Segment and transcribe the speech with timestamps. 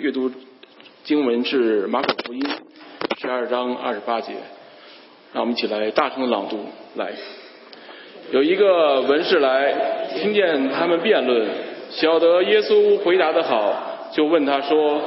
[0.00, 0.30] 阅读
[1.02, 2.40] 经文是马可福音
[3.20, 4.32] 十二章二十八节，
[5.32, 6.66] 让我们一起来大声朗读。
[6.94, 7.10] 来，
[8.30, 11.48] 有一个文士来，听见他们辩论，
[11.90, 15.02] 晓得耶稣回答的好，就问他说：“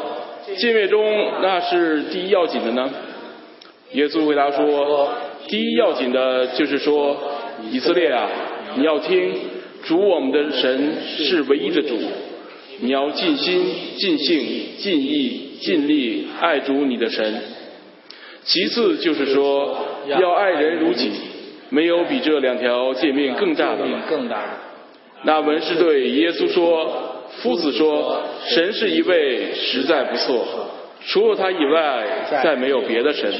[0.59, 1.01] 敬畏中
[1.42, 2.89] 那是第一要紧的呢？”
[3.94, 5.10] 耶稣回答说
[5.47, 7.15] ：“第一要紧的就是说，
[7.71, 8.28] 以色列啊，
[8.76, 9.35] 你要听，
[9.83, 11.97] 主我们的神是唯一的主。”
[12.84, 13.63] 你要尽心、
[13.98, 14.44] 尽性、
[14.79, 17.41] 尽意、尽力爱主你的神。
[18.44, 21.12] 其次就是说，要爱人如己，
[21.70, 23.86] 没有比这两条诫命更大的。
[24.09, 24.49] 更大的。
[25.23, 30.72] 那文士对耶稣说：“夫子说，神是一位，实在不错。
[31.05, 33.31] 除了他以外，再没有别的神，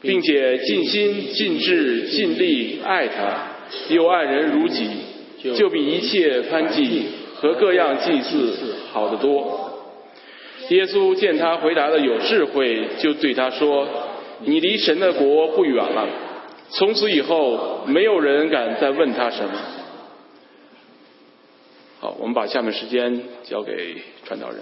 [0.00, 3.48] 并且尽心、尽志、尽力爱他，
[3.88, 4.86] 又爱人如己，
[5.56, 7.06] 就比一切攀祭。”
[7.40, 9.70] 和各样祭祀好得多。
[10.68, 13.88] 耶稣见他回答的有智慧，就对他说
[14.44, 16.06] ：“你离神的国不远了。”
[16.70, 19.52] 从此以后，没有人敢再问他什么。
[21.98, 24.60] 好，我们把下面时间交给传道人。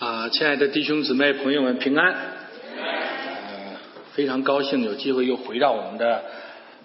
[0.00, 2.12] 啊，亲爱的弟兄姊妹、朋友们，平安！
[2.12, 3.76] 呃，
[4.14, 6.24] 非常高兴有机会又回到我们的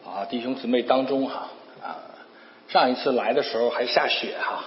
[0.06, 1.50] 啊弟兄姊妹当中哈
[1.82, 1.98] 啊。
[2.68, 4.66] 上一次来的时候还下雪哈，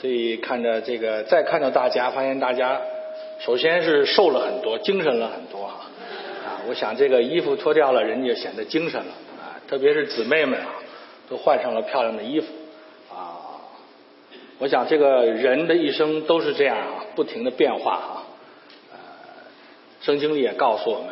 [0.00, 2.80] 所以看着这个再看到大家，发现大家
[3.40, 5.84] 首先是瘦了很多，精神了很多哈
[6.46, 6.64] 啊。
[6.68, 10.72] 我想这个衣服脱掉了，人就显得精神了啊，特别是姊妹们啊，
[11.28, 12.46] 都换上了漂亮的衣服。
[14.60, 18.22] 我想，这个人的一生都是这样啊，不停的变化哈。
[18.92, 18.98] 呃，
[20.02, 21.08] 圣经里也告诉我们，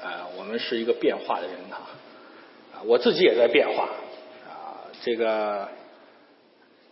[0.00, 1.80] 呃，我们是一个变化的人哈。
[2.72, 3.88] 啊，我自己也在变化
[4.46, 4.86] 啊。
[5.02, 5.66] 这个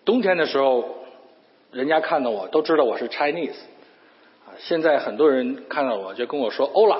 [0.05, 0.85] 冬天的时候，
[1.71, 3.61] 人家看到我都知道我是 Chinese
[4.49, 4.59] 啊。
[4.59, 6.99] 现在很多人看到我就跟我说欧拉，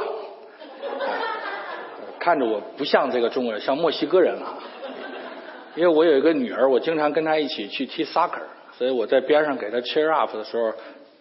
[2.21, 4.55] 看着我不像这个中国人，像墨西哥人了。
[5.75, 8.43] 因为我有一个女儿，我经常跟她一起去踢 soccer。
[8.81, 10.73] 所以我在边上给他 cheer up 的时候，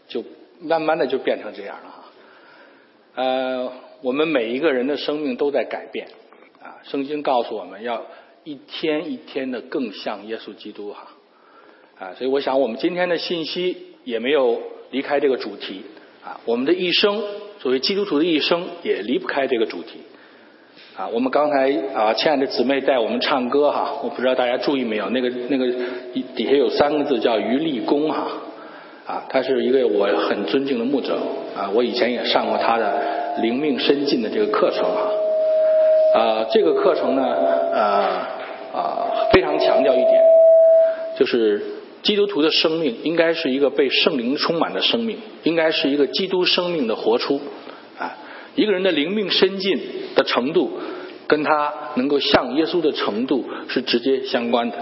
[0.08, 0.24] 就
[0.62, 2.06] 慢慢的就变成这样了哈。
[3.16, 6.08] 呃，我们每一个人的生命都在改变
[6.64, 6.80] 啊。
[6.84, 8.06] 圣经告诉我们要
[8.46, 11.08] 一天一天的更像耶稣基督哈
[12.00, 12.14] 啊。
[12.18, 15.81] 所以我想我们今天的信息也没有离开这个主题
[16.24, 16.40] 啊。
[16.46, 17.22] 我们的一生
[17.59, 20.00] 作为基督徒的一生也离不开这个主题。
[21.00, 25.66] 啊，我们刚才啊，亲爱的姊妹带我们唱歌哈，我不知道大家注意没有，那个那个
[26.36, 28.28] 底下有三个字叫于立功哈，
[29.08, 31.18] 啊，他是一个我很尊敬的牧者
[31.56, 38.28] 啊，我以前也上过他的灵命深进的这个课程哈，啊，这个课程呢，啊
[38.74, 40.22] 啊，非常强调一点，
[41.18, 41.62] 就是
[42.04, 47.40] 基督徒的生命应该是一个被圣灵充满的生命，应该是一个基督生命的活出。
[48.56, 49.80] 一个人的灵命深进
[50.16, 50.72] 的程度，
[51.28, 54.78] 跟他能够像耶稣的程度是直接相关的。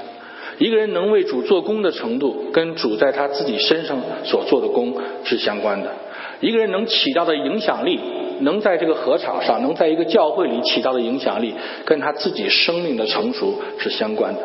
[0.59, 5.91] 一个人能为主做工的程度，跟主在他自己身上所做的工是相关的。
[6.39, 7.99] 一个人能起到的影响力，
[8.41, 11.53] 能在这个合场上，能在一个教会里起到的影响力，
[11.85, 14.41] 跟他自己生命的成熟是相关的。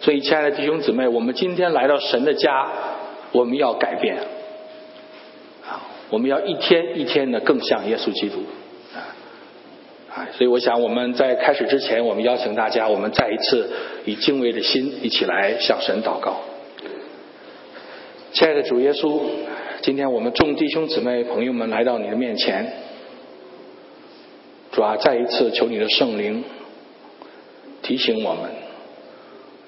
[0.00, 2.68] 所以，亲爱的弟兄姊妹，我们今天来到神的家，
[3.32, 4.16] 我们要改变。
[4.16, 8.38] 啊我们要一天一天的更像耶稣基督！
[10.32, 13.70] 所以我想我们在开始之前，我们邀请大家，我们再一次
[14.04, 16.40] 以敬畏的心一起来向神祷告。
[18.32, 19.20] 亲爱的主耶稣，
[19.82, 22.72] 今天我们众弟兄姊妹朋友们来到你的面前，
[24.72, 26.44] 主啊，再一次求你的圣灵
[27.82, 28.50] 提醒我们，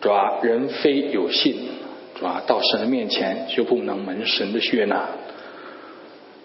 [0.00, 1.56] 主啊，人非有信，
[2.15, 5.09] 主啊，到神的面前就不能蒙神的悦纳。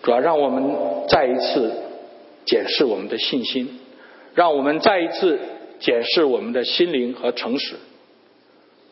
[0.02, 0.64] 主要让我们
[1.10, 1.74] 再一次
[2.46, 3.80] 检视我们的信心，
[4.36, 5.40] 让我们再一次
[5.80, 7.76] 检视我们的心灵和诚实。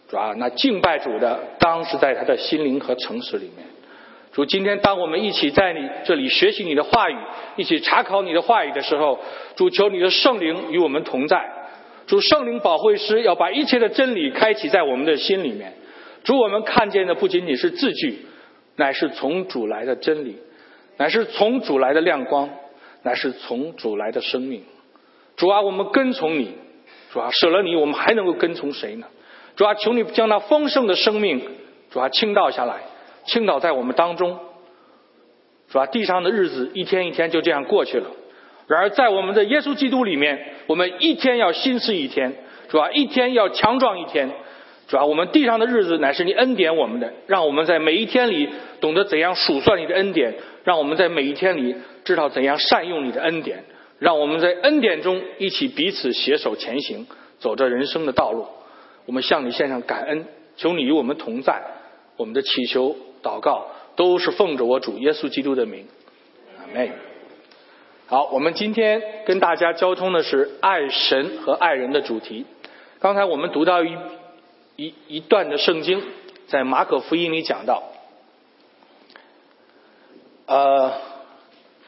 [0.10, 3.68] 主啊那敬拜主的，当是在他的心灵和诚实里面。
[4.32, 7.16] 主，今天当我们一起在你这里学习你的话语，
[7.56, 9.20] 一起查考你的话语的时候，
[9.56, 11.46] 主求你的圣灵与我们同在。
[12.08, 15.74] 主圣灵保惠师要把一切的真理开启在我们的心里面。
[16.24, 18.26] 主，我们看见的不仅仅是字句，
[18.76, 20.38] 乃是从主来的真理。
[20.98, 22.50] 乃是从主来的亮光，
[23.02, 24.64] 乃是从主来的生命。
[25.36, 26.54] 主啊，我们跟从你，
[27.12, 29.08] 主啊，舍了你，我们还能够跟从谁呢？
[29.56, 31.42] 主啊，求你将那丰盛的生命，
[31.92, 32.82] 主啊，倾倒下来，
[33.26, 34.40] 倾倒在我们当中。
[35.70, 38.08] 主啊，地上的日子一天一天就这样过去了，
[38.68, 42.36] 然而在我们的耶稣基督里面，我们一天要心思一天，
[42.70, 44.30] 主啊一天要强壮一天。
[44.86, 48.50] 主要我们地上的日子乃是你恩典我们的，让我们在每一天里
[48.82, 53.64] 懂得怎样数算你的恩典，让我们在每一天里知道怎样善用你的恩典，
[54.04, 57.08] 让我们在恩典中一起彼此携手前行，
[57.40, 58.46] 走着人生的道路。
[59.06, 60.26] 我们向你献上感恩，
[60.58, 61.64] 求你与我们同在。
[62.18, 65.88] 我们的祈求、祷告都是奉着我主耶稣基督的名，
[66.60, 66.92] 阿门。
[68.08, 72.46] 好，我们今天跟大家交通的是爱神和爱人的主题。
[73.00, 73.96] 刚才我们读到一。
[74.76, 76.02] 一一段的圣经，
[76.48, 77.84] 在马可福音里讲到，
[80.48, 80.94] 呃，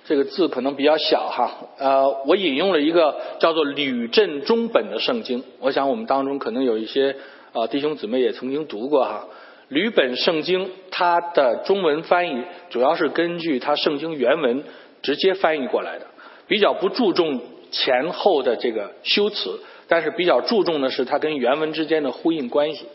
[0.08, 7.16] 这个字可能比较小哈，呃，我引用了一个叫做吕振中本的圣经，我想我们当中可能有一些
[7.54, 9.28] 啊弟兄姊妹也曾经读过哈。
[9.68, 14.64] 吕本圣经它的中文翻译主要是根据它圣经原文
[15.02, 16.06] 直接翻译过来的，
[16.48, 17.42] 比较不注重
[17.72, 19.60] 前后的这个修辞。
[19.88, 22.86] 但是比较注重的是它跟原文之间的呼应关系。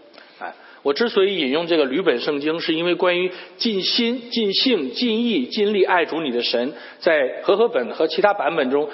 [0.82, 8.88] 我之所以引用这个吕本圣经，是因为关于尽心、尽性、尽意、尽力爱主你的神，在和合本和其他版本中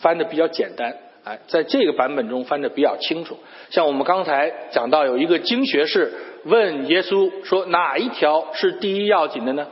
[0.00, 0.96] 翻的比较简单。
[1.24, 3.36] 哎，在这个版本中翻的比较清楚。
[3.70, 6.12] 像我们刚才讲到，有一个经学士
[6.44, 9.66] 问耶稣说：“哪一条是第一要紧的呢？”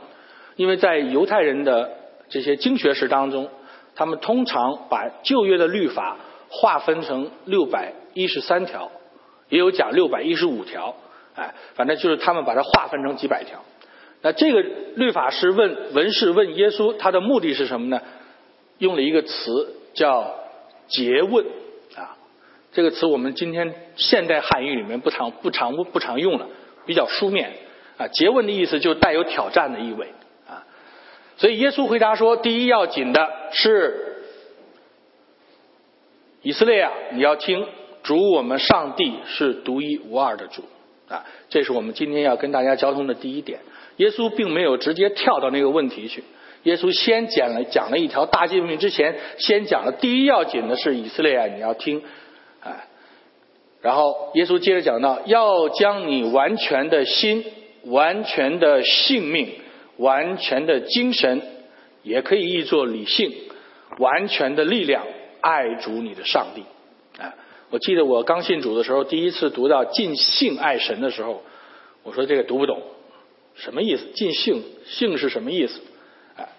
[0.55, 1.91] 因为在犹太人的
[2.29, 3.49] 这些经学士当中，
[3.95, 6.17] 他们通常把旧约的律法。
[6.51, 8.89] 划分成六百一十三条，
[9.49, 10.95] 也有讲六百一十五条，
[11.39, 13.63] 哎，反正就是他们把它划分成几百条。
[14.21, 14.61] 那这个
[14.95, 18.01] 律法师问文士问耶稣，他的目的是什么呢？
[18.77, 20.35] 用了一个词叫
[20.89, 21.45] 诘问
[21.95, 22.17] 啊，
[22.73, 26.47] 这个词我们今天现代汉语里面不常不常不常用了，
[26.85, 27.53] 比较书面
[27.97, 28.07] 啊。
[28.07, 30.13] 诘问的意思就带有挑战的意味
[30.47, 30.67] 啊，
[31.37, 34.05] 所以耶稣回答说，第一要紧的是。
[36.41, 37.67] 以色列啊，你要听
[38.01, 40.63] 主，我们上帝是独一无二的主
[41.09, 41.25] 啊！
[41.49, 43.59] 这是我们今天要跟大家交通的第一点。
[43.97, 46.23] 耶稣并没有直接跳到那个问题去，
[46.63, 52.01] 耶稣先讲了讲了一条大诫命，之前先讲了第一要紧的是以色列啊，你要听，
[52.61, 52.85] 啊，
[53.81, 57.43] 然后耶稣接着讲到，要将你完全的心、
[57.85, 59.49] 完全的性命、
[59.97, 61.41] 完全的精神，
[62.03, 63.33] 也可以译作理性、
[63.97, 65.03] 完全的力量。
[65.41, 66.65] 爱主你的上帝，
[67.71, 71.43] 我记得我刚信主的时候，第一次读到尽性爱神的时候，
[72.03, 72.81] 我说这个读不懂，
[73.55, 74.07] 什么意思？
[74.15, 75.79] 尽性性是什么意思？
[76.35, 76.49] 啊！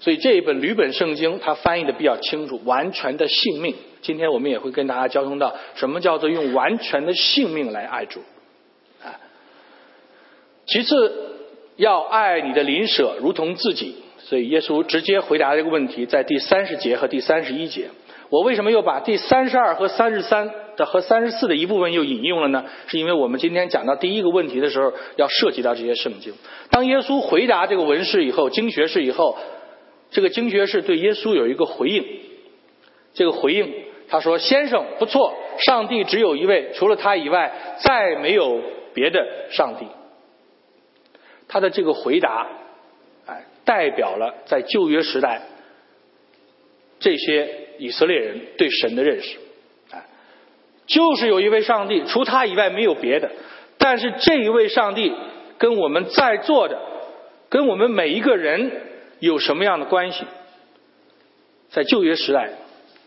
[0.00, 3.74] 所以这一本吕本圣经，它翻译的比较清楚，完全的性命。
[4.00, 8.20] 今天我们也会跟大家交通到什么叫做用完全的性命来爱主，
[9.02, 9.20] 啊！
[10.66, 11.12] 其次
[11.76, 17.90] 要爱你的邻舍如同自己，所以耶稣直接回答这个问题，在第三十节和第三十一节。
[18.34, 22.64] 我为什么又把第三十二和三十三的和三十四的一部分又引用了呢？
[22.88, 26.34] 是因为我们今天讲到第一个问题的时候，要涉及到这些圣经。
[26.68, 29.38] 当耶稣回答这个文士以后，经学士以后，
[30.10, 32.04] 这个经学士对耶稣有一个回应。
[33.12, 33.72] 这个回应，
[34.08, 38.60] 他说：“先生，不错，上帝只有一位，除了他以外，再没有
[38.94, 39.86] 别的上帝。”
[41.46, 42.48] 他的这个回答，
[43.26, 45.40] 哎，代表了在旧约时代
[47.04, 47.60] 这些。
[47.76, 49.36] 以色列人对神的认识，
[49.90, 49.98] 啊，
[50.86, 53.28] 就是有一位上帝，除他以外没有别的。
[53.78, 55.12] 但是这一位上帝
[55.58, 56.80] 跟我们在座的，
[57.48, 58.70] 跟我们每一个人
[59.18, 60.24] 有什么样的关系？
[61.70, 62.50] 在旧约时代，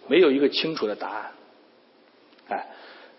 [0.09, 1.31] 没有一个清楚的答案。
[2.49, 2.67] 哎，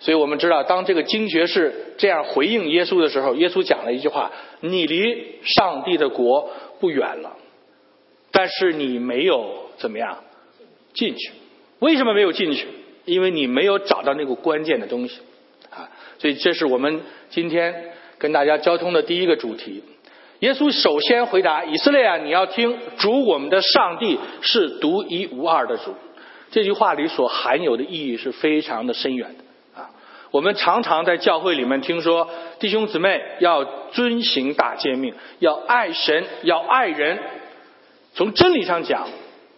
[0.00, 7.38] 所以我们知道，当这个经学士这样回应耶稣的时候，耶稣讲了一句话：“你离上帝的国不远了，
[8.30, 10.25] 但是你没有怎么样。”
[10.92, 11.30] 进去，
[11.78, 12.66] 为什么没有进去？
[13.04, 15.21] 因为你没有找到那个关键的东西
[15.71, 15.88] 啊！
[16.18, 19.83] 所以这是我们今天跟大家交通的第一个主题。
[20.40, 25.95] 耶稣首先回答以色列啊，你要听主我们的上帝是独一无二的主。
[26.50, 29.90] 这句话里所含有的意义是非常的深远的啊！
[30.30, 32.28] 我们常常在教会里面听说
[32.61, 37.18] 弟兄姊妹要遵行大诫命，要爱神，要爱人。
[38.12, 39.09] 从真理上讲，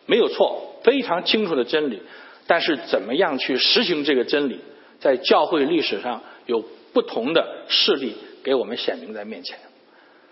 [0.06, 0.69] 没有错。
[0.82, 2.02] 非常清楚的真理，
[2.46, 4.60] 但是怎么样去实行这个真理，
[4.98, 9.58] 在教会历史上有不同的事例给我们显明在面前。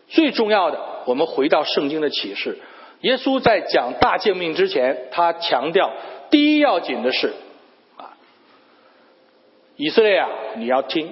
[0.08, 2.58] 最重要的，我们回到圣经的启示，
[3.02, 5.92] 耶稣在讲大诫命之前，他强调
[6.30, 7.34] 第一要紧的是
[7.96, 8.16] 啊，
[9.76, 11.08] 以色列啊，你要听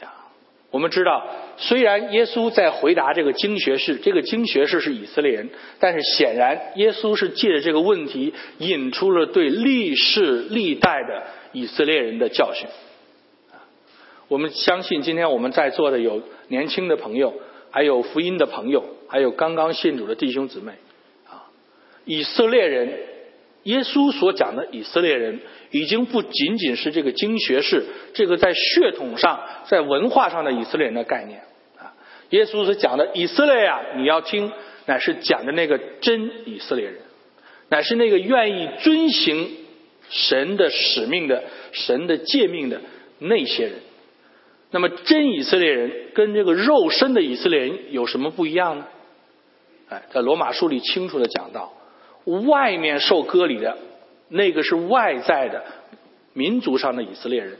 [0.00, 0.32] 啊。
[0.70, 12.66] 我们知道虽然耶稣在回答这个经学士，这个经学士是以色列人，但是显然耶稣是借着这个问题引出了对历世历代的以色列人的教训。
[14.28, 17.34] 我们相信，今天我们在座的有年轻的朋友，
[17.70, 20.72] 还有福音的朋友，还有刚刚信主的弟兄姊妹，
[21.28, 21.44] 啊，
[22.04, 22.98] 以色列人，
[23.64, 25.40] 耶稣所讲的以色列人，
[25.70, 31.40] 已经不仅仅是这个经学士，这个在血统上、在文化上的以色列人的概念，
[31.78, 31.92] 啊，
[32.30, 34.52] 耶稣所讲的以色列啊，你要听，
[34.86, 36.96] 乃是讲的那个真以色列人，
[37.68, 39.50] 乃是那个愿意遵行
[40.10, 42.80] 神的使命的、神的诫命的
[43.18, 43.74] 那些人。
[44.70, 48.86] 那么，真以色列人跟这个肉身的以色列人有什么不一样呢？
[49.88, 51.72] 哎，在罗马书里清楚的讲到，
[52.24, 53.76] 外面受割礼的
[54.28, 55.64] 那个是外在的
[56.32, 57.58] 民族上的以色列人，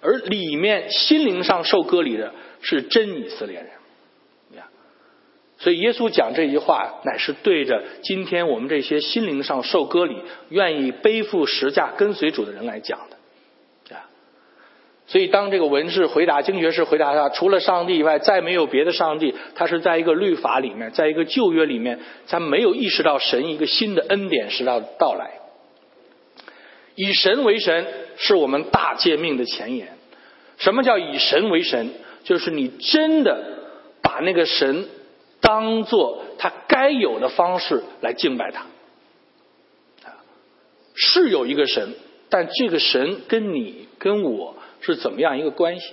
[0.00, 3.68] 而里面心灵上受割礼的是真以色列人。
[5.60, 10.16] 所以耶稣讲这句话，乃是对着今天我们这些心灵上受割礼、
[10.50, 13.17] 愿意背负十架跟随主的人来讲的。
[15.10, 19.34] 所以，当这个文士回答经学士回答他，除了上帝以外，再没有别的上帝。
[19.54, 21.98] 他是在一个律法里面，在一个旧约里面，
[22.28, 25.30] 他没有意识到神一个新的恩典是要到来。
[26.94, 27.86] 以神为神，
[28.18, 29.96] 是我们大诫命的前言。
[30.58, 31.90] 什么叫以神为神？
[32.24, 33.42] 就是你真的
[34.02, 34.88] 把那个神
[35.40, 38.66] 当做他该有的方式来敬拜他。
[40.94, 41.94] 是有一个神，
[42.28, 44.54] 但这个神跟你跟我。
[44.80, 45.92] 是怎么样一个关系？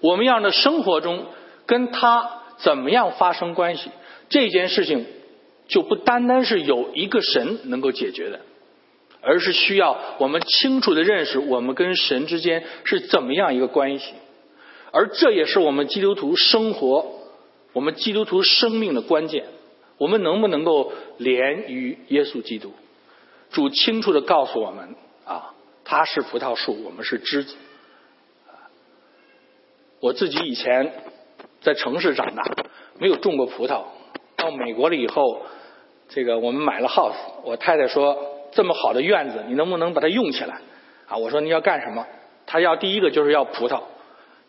[0.00, 1.26] 我们样的生活中
[1.66, 3.90] 跟他怎么样发生关系？
[4.28, 5.06] 这件事情
[5.68, 8.40] 就不单单是有一个神能够解决的，
[9.20, 14.12] 而是需要我们清楚的认识我们跟神之间是怎么样一个关系。
[14.90, 17.12] 而这也是我们基督徒生活、
[17.72, 19.44] 我们基督徒生命的关键。
[19.98, 22.72] 我们能不能够连于耶稣基督？
[23.50, 27.54] 主清楚的告诉我们啊，他是葡萄树，我们是枝子。
[30.02, 30.92] 我自己以前
[31.60, 32.42] 在城市长大，
[32.98, 33.82] 没有种过葡萄。
[34.36, 35.42] 到美国了以后，
[36.08, 37.14] 这个我们买了 house。
[37.44, 38.18] 我太太说
[38.50, 40.58] ：“这么好的院子，你能不能把它用起来？”
[41.06, 42.04] 啊，我说：“你要干什么？”
[42.46, 43.80] 他要第一个就是要葡萄。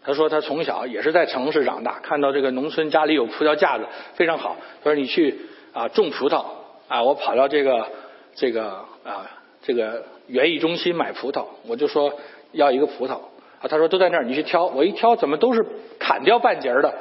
[0.03, 4.55] 他说他从小也是在城市长大，看到这个农村家里有葡萄架子，非常好。
[4.83, 5.39] 他说：“你去
[5.72, 6.45] 啊种葡萄
[6.88, 7.89] 啊！”我跑到这个
[8.33, 9.29] 这个啊
[9.62, 12.12] 这个园艺中心买葡萄，我就说
[12.53, 13.19] 要一个葡萄。
[13.67, 14.65] 他说都在那儿，你去挑。
[14.65, 15.65] 我一挑，怎么都是
[16.00, 16.93] 砍掉半截的？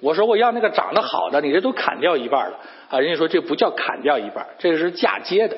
[0.00, 2.58] 我说我要那个长得好的，你这都砍掉一半了。
[2.88, 5.56] 啊，人家说这不叫砍掉一半，这个是嫁接的。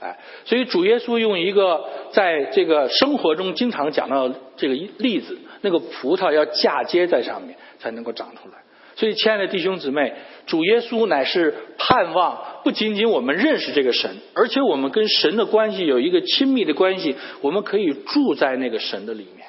[0.00, 8.58] 哎，所以主耶稣用一个在这个生活中经常讲到这个例子，那个葡萄要嫁接在上面才能够长出来。
[8.94, 10.12] 所以，亲爱的弟兄姊妹，
[10.46, 19.46] 主耶稣乃是盼望不仅仅我们认识这个神，而且我们跟神的关系有一个亲密的关系，我们可以住在那个神的里面。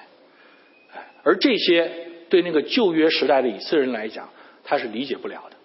[1.23, 1.91] 而这些
[2.29, 4.29] 对那个旧约时代的以色列人来讲，
[4.63, 5.55] 他是理解不了的。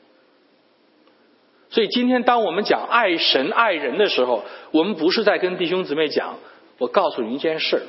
[1.71, 6.39] 所以今天当我们讲爱神爱人的时候，我们不是在跟弟兄姊妹讲，
[6.79, 7.83] 我告诉你一件事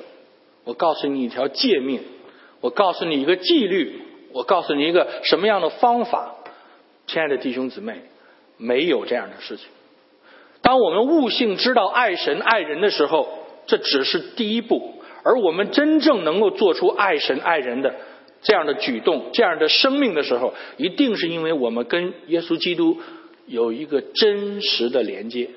[0.64, 2.02] 我告诉你一条诫命，
[2.62, 6.36] 我告诉你一个纪律，我告诉你一个什么样的方法。
[7.06, 8.02] 亲爱的弟兄姊妹，
[8.58, 9.68] 没有这样的事情。
[10.64, 13.28] 当我们悟性知道爱神爱人的时候，
[13.68, 14.95] 这只是第一步。
[15.26, 17.96] 而我们真正能够做出爱神爱人的
[18.44, 23.00] 这样的举动、这样的生命的时候，一定是因为我们跟耶稣基督
[23.48, 25.50] 有一个真实的连接。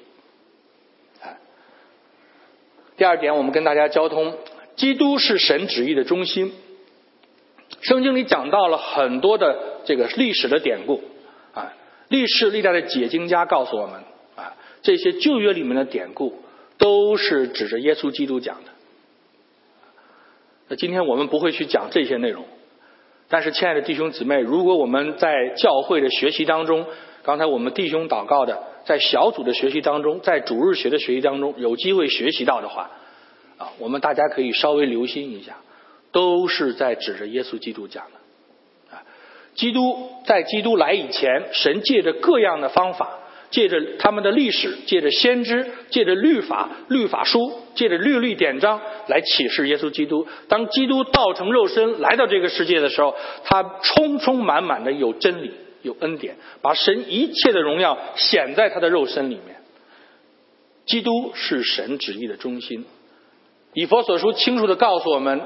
[2.97, 4.39] 第二点，我们跟大家交通：
[4.75, 6.53] 基督是神旨意的中心。
[7.83, 11.03] 圣经里讲到了很多的这个历史的典故
[11.53, 11.75] 啊，
[12.09, 14.01] 历史历代的解经家告诉我们
[14.35, 16.43] 啊，这些旧约里面的典故
[16.79, 18.71] 都是指着耶稣基督讲的。
[20.69, 22.45] 那今天我们不会去讲这些内容，
[23.29, 26.87] 但是亲爱的弟兄姊妹，如果我们在教会的学习当中，
[27.23, 32.91] 刚才我们弟兄祷告的，在小组的学习当中，在主日学的学习当中，有机会学习到的话，
[33.57, 35.57] 啊，我们大家可以稍微留心一下，
[36.13, 39.03] 都是在指着耶稣基督讲的，啊，
[39.55, 43.19] 基督在基督来以前，神借着各样的方法。
[43.51, 47.39] 借着他们的历史，借着先知，借着律法、律法书，
[47.75, 50.27] 借着律律典章来启示耶稣基督。
[50.49, 53.15] 当基督道成肉身来到这个世界的时候，
[53.45, 55.53] 他充充满满的有真理、
[55.83, 59.57] 有恩典，把神一切的荣耀显在他的肉身里面。
[60.85, 62.85] 基督是神旨意的中心。
[63.75, 65.41] 以佛所书清楚的告诉我们，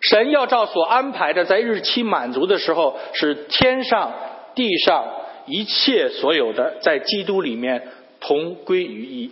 [0.00, 4.12] 神要照所安排的，在日期满足的时候，是天上
[4.54, 5.06] 地上
[5.46, 7.88] 一切所有的，在基督里面
[8.20, 9.30] 同归于一。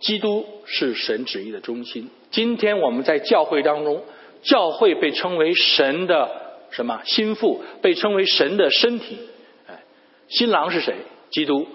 [0.00, 2.10] 基督是神旨意的中心。
[2.30, 4.02] 今天我们在教会当中，
[4.42, 6.30] 教会被称为神的
[6.70, 9.18] 什么心腹，被称为神的身体。
[9.66, 9.82] 哎，
[10.28, 10.94] 新郎是谁？
[11.30, 11.66] 基督。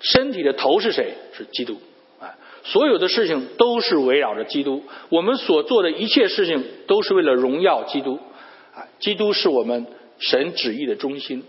[0.00, 1.14] 身体的头是谁？
[1.34, 1.80] 是基督。
[2.20, 4.82] 哎，所有的事情都是围绕着基督。
[5.08, 8.18] 我们所做的一切事情都是为了荣耀基督。
[8.74, 9.86] 啊，基督是我们
[10.18, 11.44] 神旨意的中心。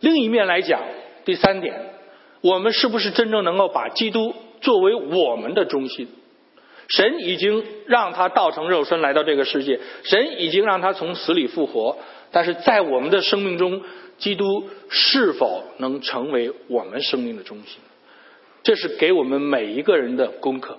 [0.00, 0.82] 另一面来讲，
[1.24, 1.94] 第三点，
[2.40, 4.34] 我们是不是真正能够把基督？
[4.60, 6.06] 作为我们的中心，
[6.88, 11.98] 神已经让他道成肉身来到这个世界，神已经让他从死里复活。
[12.30, 13.82] 但是在我们的生命中，
[14.18, 17.80] 基督是否能成为我们生命的中心？
[18.62, 20.78] 这是给我们每一个人的功课。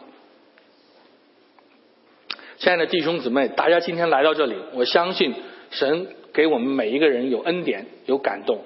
[2.58, 5.34] 亲爱的弟兄姊妹，大家今天来到这里，我相信
[5.72, 8.62] 神给我们每一个人有恩典，有感动。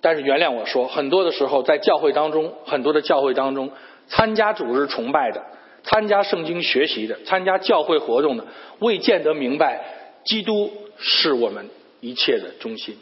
[0.00, 3.70] 但是原谅我说，很多的时候在教会当中，很多的教会当中，
[4.06, 5.44] 参加组织崇拜的、
[5.82, 8.46] 参加圣经学习的、参加教会活动的，
[8.78, 9.84] 未见得明白
[10.24, 11.68] 基督是我们
[12.00, 12.96] 一切的中心。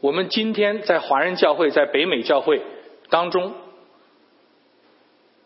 [0.00, 2.62] 我们今天在华人教会、在北美教会
[3.10, 3.52] 当中，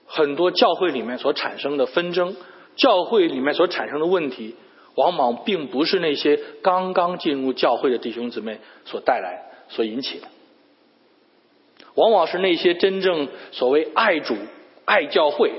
[0.06, 2.36] 很多教会里面所产生的纷争，
[2.76, 4.54] 教会里面所产生的问题，
[4.96, 10.26] 往往并不是那些刚刚进入教会的弟兄姊妹所带来、所引起的。
[11.94, 14.36] 往往是那些真正所谓爱主、
[14.84, 15.52] 爱教会、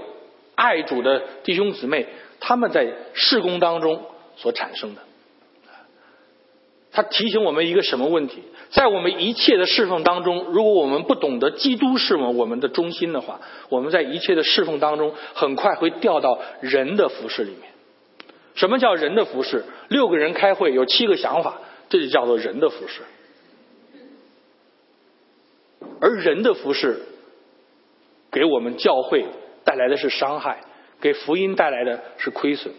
[0.56, 2.06] 爱主的弟兄姊妹，
[2.39, 4.03] 他们在事工当中
[4.36, 5.01] 所产生的。
[6.91, 8.41] 他提醒我们一个什么问题？
[8.70, 13.39] 在我们一切的侍奉当中，如果我们不懂得基督是我们的中心的话，
[13.70, 17.72] 我们在一切的侍奉当中，很快会掉到人的服饰里面。
[18.58, 19.64] 什么叫人的服饰？
[19.88, 23.02] 六个人开会有七个想法，这就叫做人的服饰。
[26.02, 27.00] 而人的服饰，
[28.32, 29.26] 给我们教会
[29.64, 30.62] 带来的是伤害，
[31.00, 32.74] 给福音带来的是亏损，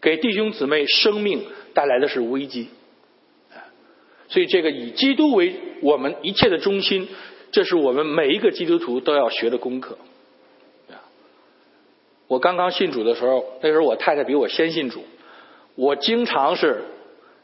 [0.00, 2.68] 给弟兄姊妹生命带来的是危机。
[4.28, 7.08] 所以，这个以基督为我们一切的中心，
[7.52, 9.98] 这是我们每一个基督徒都要学的功课。
[12.30, 15.02] 我刚刚信主的时候，那时候我太太比我先信主，
[15.74, 16.84] 我经常是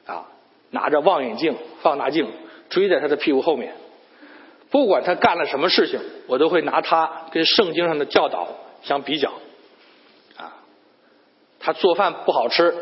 [0.06, 0.28] 啊
[0.70, 2.30] 拿着望远镜、放大镜
[2.70, 3.74] 追在她的屁股后面。
[4.70, 8.46] 不管她干了什么事情，我都会拿她跟圣经上的教导
[8.84, 9.32] 相比较。
[10.36, 10.62] 啊，
[11.58, 12.72] 他做饭不好吃，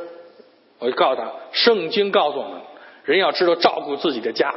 [0.81, 2.61] 我就告诉他，圣经告诉我们，
[3.05, 4.55] 人要知道照顾自己的家。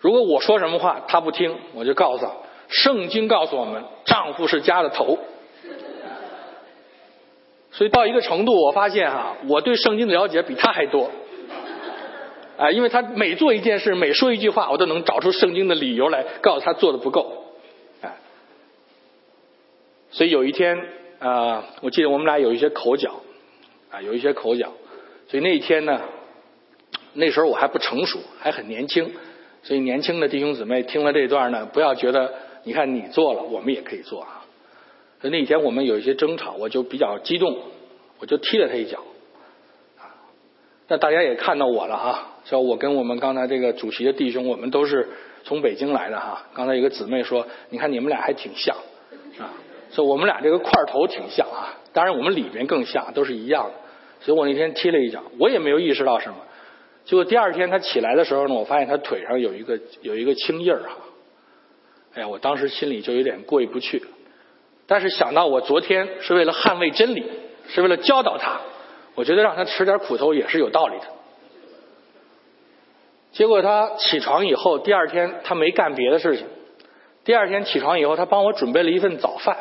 [0.00, 2.32] 如果我说什么话他不听，我就告诉他，
[2.68, 5.18] 圣经告诉我们，丈夫是家的头。
[7.72, 11.10] 所以到一个程度，我发现哈，我对圣经的了解比他还多。
[12.58, 17.46] 啊，因为他每做一件事，每说一句话，我都能找出圣经的理由来告诉他做的不够。
[18.02, 18.12] 啊，
[20.10, 20.78] 所以有一天
[21.18, 23.22] 啊，我记得我们俩有一些口角，
[23.90, 24.70] 啊，有一些口角。
[25.28, 26.02] 所以那一天呢，
[27.14, 29.10] 那时候我还不成熟，还很年轻。
[29.62, 34.41] 所以年轻的弟兄姊妹听了这段呢，不要觉得你看你做了，我们也可以做啊。
[35.22, 37.56] 所以那天我们有一些争吵，我就比较激动，
[38.18, 38.98] 我就踢了他一脚。
[40.88, 42.28] 那大家也看到我了啊。
[42.44, 45.08] 说我跟我们刚才这个主席的弟兄，我们都是
[45.44, 46.48] 从北京来的哈。
[46.54, 48.76] 刚才一个姊妹说，你看你们俩还挺像
[49.38, 49.54] 啊，
[49.92, 51.78] 说我们俩这个块头挺像啊。
[51.92, 53.74] 当然我们里面更像，都是一样的。
[54.22, 56.36] 所以我那天踢了一脚，我也没有意识到什么。
[57.04, 60.96] 结果第二天他起来的时候呢，我发现他腿上有一个有一个青印儿哈。
[62.14, 64.02] 哎呀，我当时心里就有点过意不去。
[64.92, 67.24] 但是想到我昨天是为了捍卫真理，
[67.66, 68.60] 是为了教导他，
[69.14, 71.06] 我觉得让他吃点苦头也是有道理的。
[73.32, 76.46] 结果他起床以后，第二天他没干别的事情。
[77.24, 79.56] 第二天起床以后，他帮我准备了一份早饭。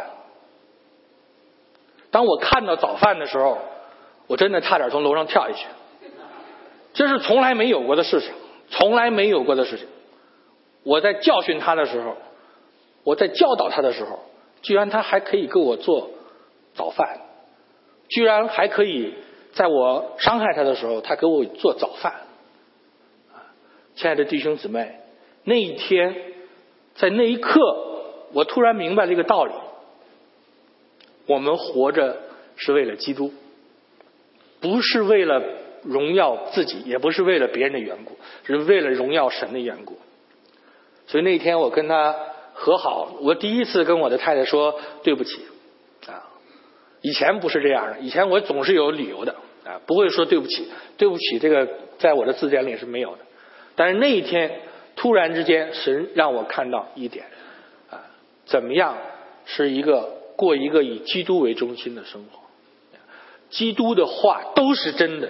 [2.12, 3.58] 当我看到早饭的时候，
[4.28, 5.66] 我真的差点从楼上跳下去。
[6.94, 8.34] 这是从来没有过的事情，
[8.70, 9.88] 从来没有过的事情。
[10.84, 12.18] 我在教训他的时候，
[13.06, 14.20] 我在教导他的时候，
[14.62, 16.12] 居然他还可以给我做
[16.74, 17.20] 早饭，
[18.10, 19.14] 居然还可以
[19.54, 22.22] 在我伤害他的时候，他给我做早饭。
[23.96, 25.00] 亲爱的弟兄姊妹，
[25.44, 26.16] 那一天，
[26.96, 27.60] 在那一刻，
[28.34, 29.54] 我突然明白了一个道理：
[31.28, 32.18] 我们活着
[32.56, 33.34] 是为了基督，
[34.62, 35.44] 不是为了
[35.84, 39.98] 荣耀自己，也不是为了别人的缘故，是为了荣耀神的缘故。
[41.08, 42.16] 所以那天我跟他
[42.62, 43.18] 和好。
[43.22, 45.42] 我第一次跟我的太太说对不起
[46.08, 46.30] 啊，
[47.02, 53.20] 以前不是这样的，以前我总是有理由的啊，不会说对不起，对不起这个在我的字典里是没有的。
[53.76, 54.62] 但是那一天
[54.96, 57.26] 突然之间，神让我看到一点
[57.90, 58.06] 啊，
[58.46, 58.96] 怎么样
[59.46, 62.40] 是一个过一个以基督为中心的生活。
[63.50, 65.30] 基督的话都是真的，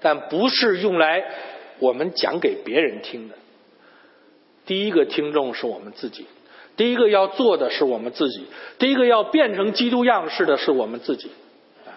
[0.00, 1.22] 但不是用来
[1.78, 3.34] 我们讲给别人听的。
[4.66, 6.26] 第一个听众是我们自己，
[6.76, 8.46] 第一个要做的是我们自己，
[8.78, 11.30] 第一个要变成基督样式的是我们自己。
[11.86, 11.90] 啊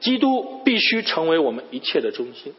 [0.00, 2.54] 基督必须成为我们一切的中心。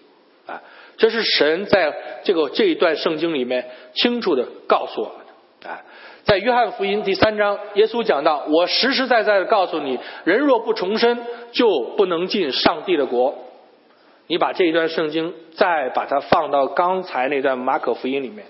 [0.46, 0.62] 啊，
[0.98, 5.18] 这是神在这个这一段圣经里面清楚的告诉我们
[5.62, 5.70] 的。
[5.70, 5.82] 啊。
[6.26, 11.20] 在约翰福音第三章，耶稣讲到：“我实实在在的告诉你，人若不重生，
[11.52, 13.36] 就不能进上帝的国。”
[14.28, 18.46] 你把这一段圣经再把它放到刚才那段马可福音里面，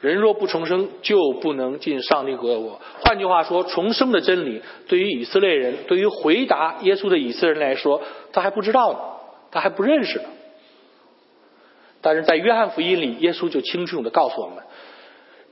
[0.00, 2.80] 人若不重生，就不能进上帝国的国。
[3.04, 8.00] 换句话说，重生的真理对于以色列人，对于回答耶稣的以色列人来说，
[8.32, 8.98] 他还不知道呢，
[9.50, 10.24] 他还不认识呢。
[12.00, 14.58] 但是在约翰福音里，耶稣就清楚的告诉我们。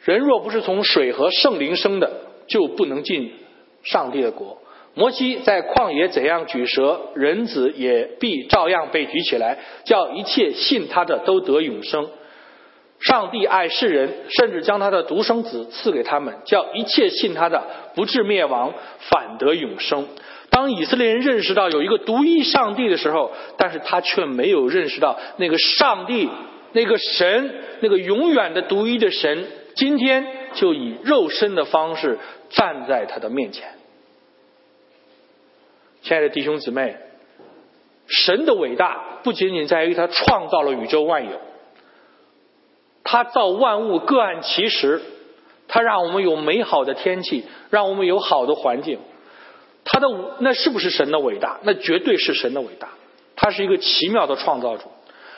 [0.05, 2.13] 人若不是从水和圣灵生的，
[2.47, 3.33] 就不能进
[3.83, 4.59] 上帝的国。
[4.95, 12.09] 摩西在旷野怎样举蛇，人子也必照样被举起来，叫一切信他的都得永生。
[13.01, 17.63] 上帝爱世人，甚至将他的独生子赐给他们，叫一切信他的
[17.95, 20.07] 不至灭亡，反得永生。
[20.51, 26.29] 当以色列人认识到有一个独一上帝的时候，但是他却没有认识到那个上帝、
[26.73, 29.47] 那个神、那个永远的独一的神。
[29.75, 33.75] 今天就以肉身的方式站在他的面前，
[36.01, 36.97] 亲爱的弟兄姊妹，
[38.07, 41.39] 神的伟大不仅仅在于他创造了宇宙万有，
[43.09, 45.01] 他造万物各按其时，
[45.69, 48.99] 他让我们有美好的天气，让我们有好的环境，
[49.85, 50.09] 他的
[50.40, 51.61] 那是不是神的伟大？
[51.62, 52.88] 那绝对是神的伟大，
[53.37, 54.90] 他是一个奇妙的创造主。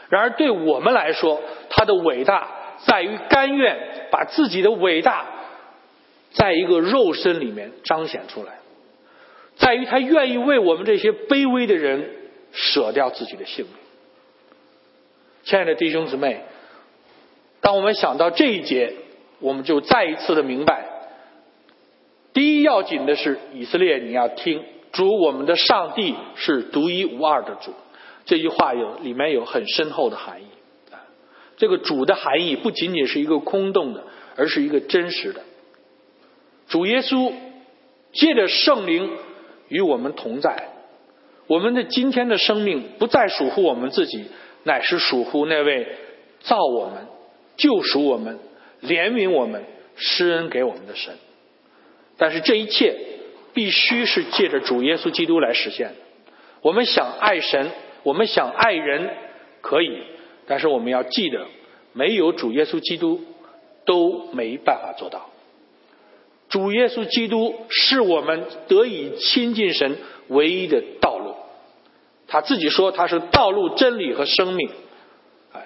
[0.09, 2.57] 然而对我们来说，他的伟大。
[2.87, 5.27] 在于甘愿把自己的伟大，
[6.31, 8.61] 在一个肉身里面彰显出来，
[9.57, 12.09] 在于他愿意为我们这些卑微的人
[12.53, 13.75] 舍掉自己的性命。
[15.43, 16.45] 亲爱的弟兄姊妹，
[17.61, 18.95] 当我们想到这一节，
[19.41, 20.87] 我们就再一次的明白，
[22.33, 27.73] 第一要紧的是以色列，你要听主我们的上帝是独一无二的主。
[28.25, 30.47] 这句话有里面有很深厚的含义。
[31.57, 34.05] 这个主的含义不仅仅是一个空洞的，
[34.37, 35.41] 而是一个真实的。
[36.69, 37.33] 主耶稣
[38.13, 39.11] 借着圣灵
[39.69, 40.69] 与我们同在，
[41.49, 44.27] 我们的今天的生命不再属乎我们自己，
[44.63, 45.89] 乃是属乎那位
[46.41, 47.07] 造我们、
[47.59, 48.39] 救赎我们、
[48.83, 49.63] 怜悯我们、
[49.97, 51.15] 施恩给我们的神。
[52.17, 52.97] 但是这一切
[53.53, 55.95] 必须是借着主耶稣基督来实现的。
[56.63, 57.71] 我们想爱神，
[58.03, 59.11] 我们想爱人，
[59.61, 60.03] 可以。
[60.47, 61.47] 但是我们要记得，
[61.93, 63.21] 没有主耶稣基督
[63.85, 65.29] 都没办法做到。
[66.49, 71.35] 主耶稣基督是我们得以亲近神唯一的道路。
[72.27, 74.71] 他自己说他是道路、真理和生命。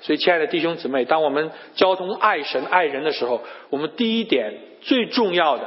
[0.00, 5.64] 所以亲爱的弟兄姊妹，当我们交通爱神爱人的时候，我们第一点最重要的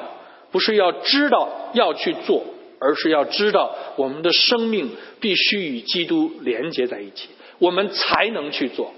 [0.52, 2.44] 不是要知道要去做，
[2.80, 8.94] 而是要知道我们的生命必须与基督连接在一起，我们才能去做。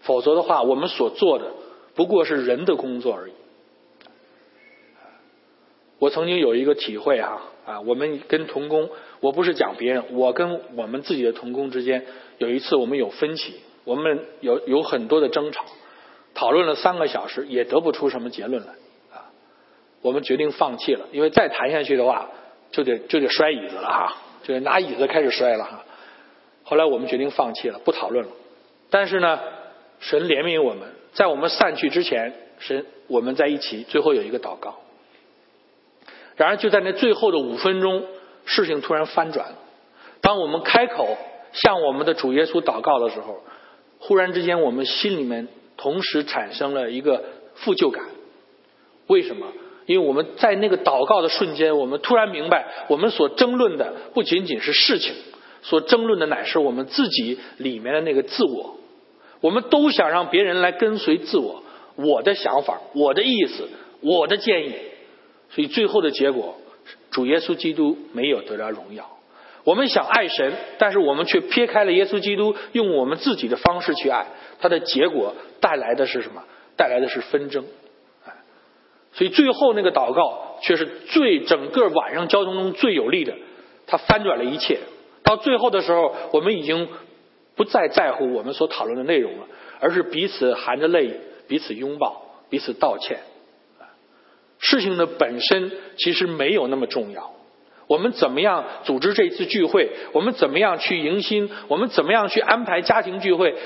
[0.00, 1.52] 否则的话，我们所做的
[1.94, 3.32] 不过是人的工作而已。
[5.98, 8.88] 我曾经有一个体会哈啊，我们跟童工，
[9.20, 12.06] 我不是讲别人，我跟我们自己的童工之间
[12.38, 13.56] 有一次我们有分歧，
[13.90, 15.64] 我们有有很多的争吵，
[16.34, 18.74] 讨论了三个小时，也得不出什么结论来
[19.12, 19.34] 啊。
[20.00, 22.28] 我们决定放弃了，因为再谈下去的话，
[22.70, 25.84] 就得就得摔椅子了哈，就得拿椅子开始摔了哈。
[26.62, 28.30] 后来我们决定放弃了，不讨论了。
[28.90, 29.40] 但是呢。
[30.02, 34.76] 神怜悯我们，在我们散去之前，神我们在一起，最后有一个祷告。
[36.36, 38.06] 然而就在那最后的五分钟，
[38.46, 39.56] 事情突然翻转了。
[40.22, 41.18] 当我们开口
[41.52, 43.42] 向我们的主耶稣祷告的时候，
[44.00, 47.22] 忽然之间我们心里面同时产生了一个
[47.54, 48.04] 负疚感。
[49.06, 49.46] 为什么？
[49.86, 55.14] 因为我们在那个祷告的瞬间，我们突然明白，我们所争论的不仅仅是事情，
[55.62, 58.76] 所争论的乃是我们自己里面的那个自我。
[59.40, 61.64] 我们都想让别人来跟随自我，
[61.96, 63.68] 我的想法，我的意思，
[64.00, 64.74] 我的建议，
[65.50, 66.56] 所以最后的结果，
[67.10, 69.19] 主耶稣基督没有得到荣耀。
[69.64, 74.26] 我们想爱神，但是我们却撇开了耶稣基督，用我们自己的方式去爱，
[74.60, 76.42] 它的结果带来的是什么？
[76.76, 77.64] 带来的是纷争。
[79.12, 83.34] 所以最后那个祷告却是最整个晚上交通中最有力的，
[83.86, 84.78] 它翻转了一切。
[85.22, 86.88] 到最后的时候，我们已经
[87.56, 89.46] 不再在乎我们所讨论的内容了，
[89.80, 93.18] 而是彼此含着泪，彼此拥抱，彼此道歉。
[94.58, 97.32] 事情的本身其实没有那么重要。
[97.90, 99.90] 我们怎么样组织这次聚会？
[100.12, 101.50] 我们怎么样去迎新？
[101.66, 103.56] 我们怎么样去安排家庭聚会？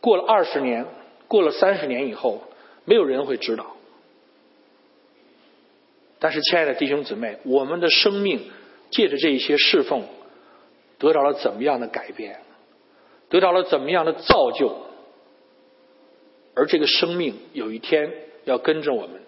[0.00, 0.86] 过了二十年，
[1.26, 2.44] 过了三十年以后，
[2.84, 3.74] 没有人会知道。
[6.20, 8.48] 但是，亲爱的弟兄姊妹，我们的生命
[8.90, 10.04] 借着这一些侍奉，
[11.00, 12.38] 得到了怎么样的改变？
[13.28, 14.76] 得到了怎么样的造就？
[16.54, 18.12] 而这个生命有一天
[18.44, 19.20] 要跟着我们。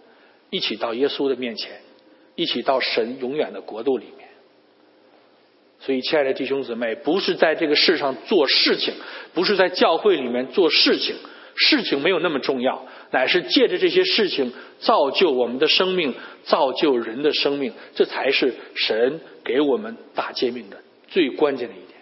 [0.50, 1.80] 一起到耶稣的面前，
[2.34, 4.28] 一起到神永远的国度里面。
[5.80, 8.94] 所以，亲爱的弟兄姊妹，不是在这个世上做事情，
[9.34, 11.14] 不是在教会里面做事情，
[11.56, 22.00] 事情没有那么重要，乃是借着这些事情造就我们的生命，造就人的生命，这才是神给我们大诫命的最关键的一点。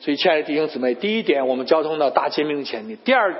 [0.00, 3.34] 所以，亲爱的弟兄姊妹，第一点，我们交通到大诫命前面；第二，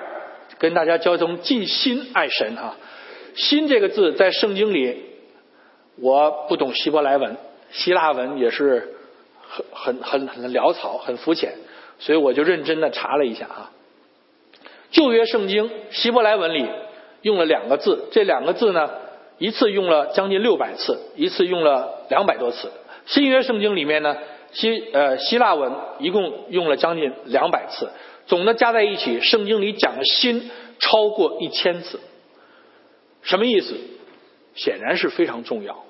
[0.58, 2.76] 跟大家交通尽心爱神啊。
[3.34, 5.04] 心这个字在圣经里，
[6.00, 7.36] 我不懂希伯来文，
[7.70, 8.94] 希腊文也是
[9.72, 11.54] 很很很很潦草，很肤浅，
[11.98, 13.70] 所以我就认真的查了一下啊。
[14.90, 16.66] 旧约圣经希伯来文里
[17.22, 18.90] 用了两个字，这两个字呢，
[19.38, 22.70] 一次用了将近六百次，一次用了两百多次。
[23.06, 24.16] 新约圣经里面呢，
[24.52, 27.88] 希呃希腊文一共用了将近两百次，
[28.26, 32.00] 总的加在一起，圣经里讲的心超过一千次。
[33.22, 33.76] 什么意思？
[34.52, 35.84] 显然是非常重要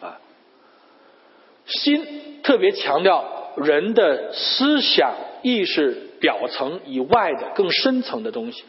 [0.00, 0.18] 啊！
[1.64, 8.64] 心特别强调人的思想意识表层以外的更深层的东西。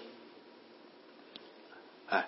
[2.07, 2.27] 哎，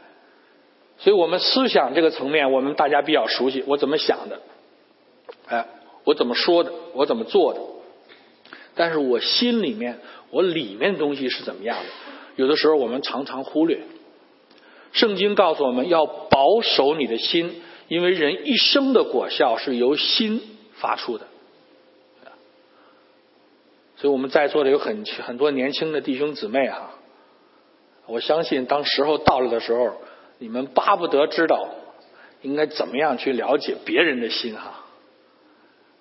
[0.97, 3.63] 所以我们思想这个层面，我们大家比较熟悉。
[3.67, 4.41] 我怎么想的？
[5.47, 5.67] 哎，
[6.05, 6.73] 我怎么说的？
[6.93, 7.61] 我怎么做的？
[8.73, 9.99] 但是我心里面，
[10.31, 11.89] 我里面的东西是怎么样的？
[12.37, 13.83] 有的时候我们常常忽略。
[14.93, 20.41] 圣经告诉我们要保守你的心，因为人一生的果效是由心
[20.75, 21.25] 发出的。
[23.97, 26.91] 所以我们在座的有很很多年轻的弟兄姊妹哈，
[28.05, 29.93] 我相信当时候到了的时候，
[30.39, 31.69] 你们巴不得知道
[32.41, 34.81] 应该怎么样去了解别人的心哈。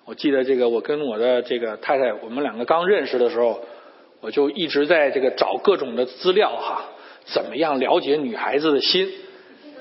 [0.05, 3.61] 我记得这个，我跟我的这个太太，我们两个刚认识的时候，
[4.19, 6.85] 我就一直在这个找各种的资料哈。
[7.25, 9.11] 怎么样了解女孩子的心？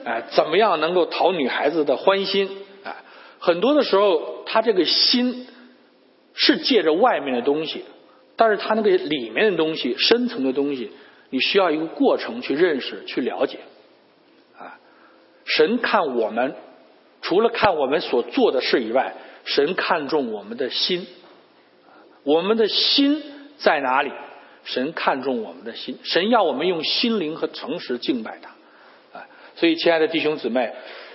[0.05, 2.49] 哎，怎么样能够讨女孩子的欢心？
[2.85, 2.97] 哎，
[3.39, 5.47] 很多的时候，他这个心
[6.35, 7.85] 是借着外面的东西，
[8.37, 10.91] 但是他那个里面的东西、深层的东西，
[11.31, 13.59] 你需要一个过程去认识、去了解。
[14.59, 14.79] 啊，
[15.45, 16.55] 神看我们，
[17.21, 21.07] 除了看我们所做的事以外，神看重我们的心。
[22.25, 23.23] 我们的心
[23.59, 24.11] 在哪里？
[24.65, 30.73] 神看重我们的心，神要我们用心灵和诚实敬拜他，啊，所以亲爱的弟兄姊妹，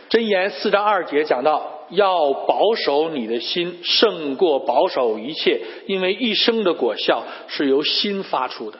[0.10, 8.80] 箴言四章二节讲到，要保守你的心，胜过保守一切，因为一生的果效是由心发出的，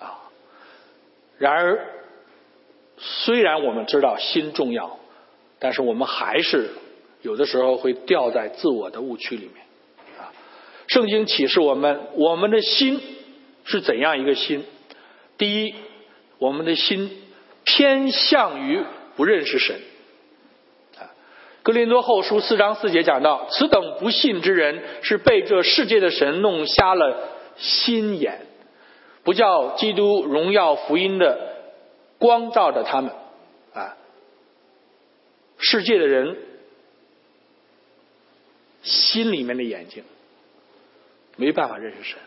[0.00, 0.18] 啊，
[1.38, 1.86] 然而，
[2.98, 4.98] 虽然我们知道心重要，
[5.60, 6.70] 但是我们还是
[7.22, 9.64] 有的时候会掉在自我的误区里面，
[10.18, 10.34] 啊，
[10.88, 13.00] 圣经启示我们，我们的心。
[13.64, 14.64] 是怎样一个心？
[15.36, 15.74] 第一，
[16.38, 17.10] 我们的心
[17.64, 18.82] 偏向于
[19.16, 19.80] 不认识神。
[20.98, 21.10] 啊，
[21.62, 28.46] 格林多后书四章四节讲到，此等不信之人是被这世界的神弄瞎了心眼，
[29.22, 31.56] 不叫基督荣耀福音的
[32.18, 33.12] 光照着他们。
[33.72, 33.96] 啊，
[35.58, 36.36] 世界的人
[38.82, 40.04] 心里面的眼睛
[41.36, 42.18] 没办法认识神。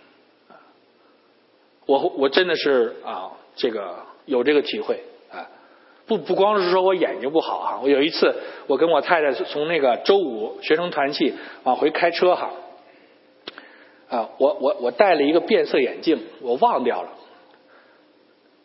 [1.88, 3.96] 我我真的是啊，这个
[4.26, 5.48] 有这个体会啊，
[6.06, 8.36] 不不光是说我眼睛不好哈，我有一次
[8.68, 12.52] 我跟我太太从那个周五学生团去往回开车哈，
[14.10, 17.10] 啊，我我我戴了一个变色眼镜，我忘掉了，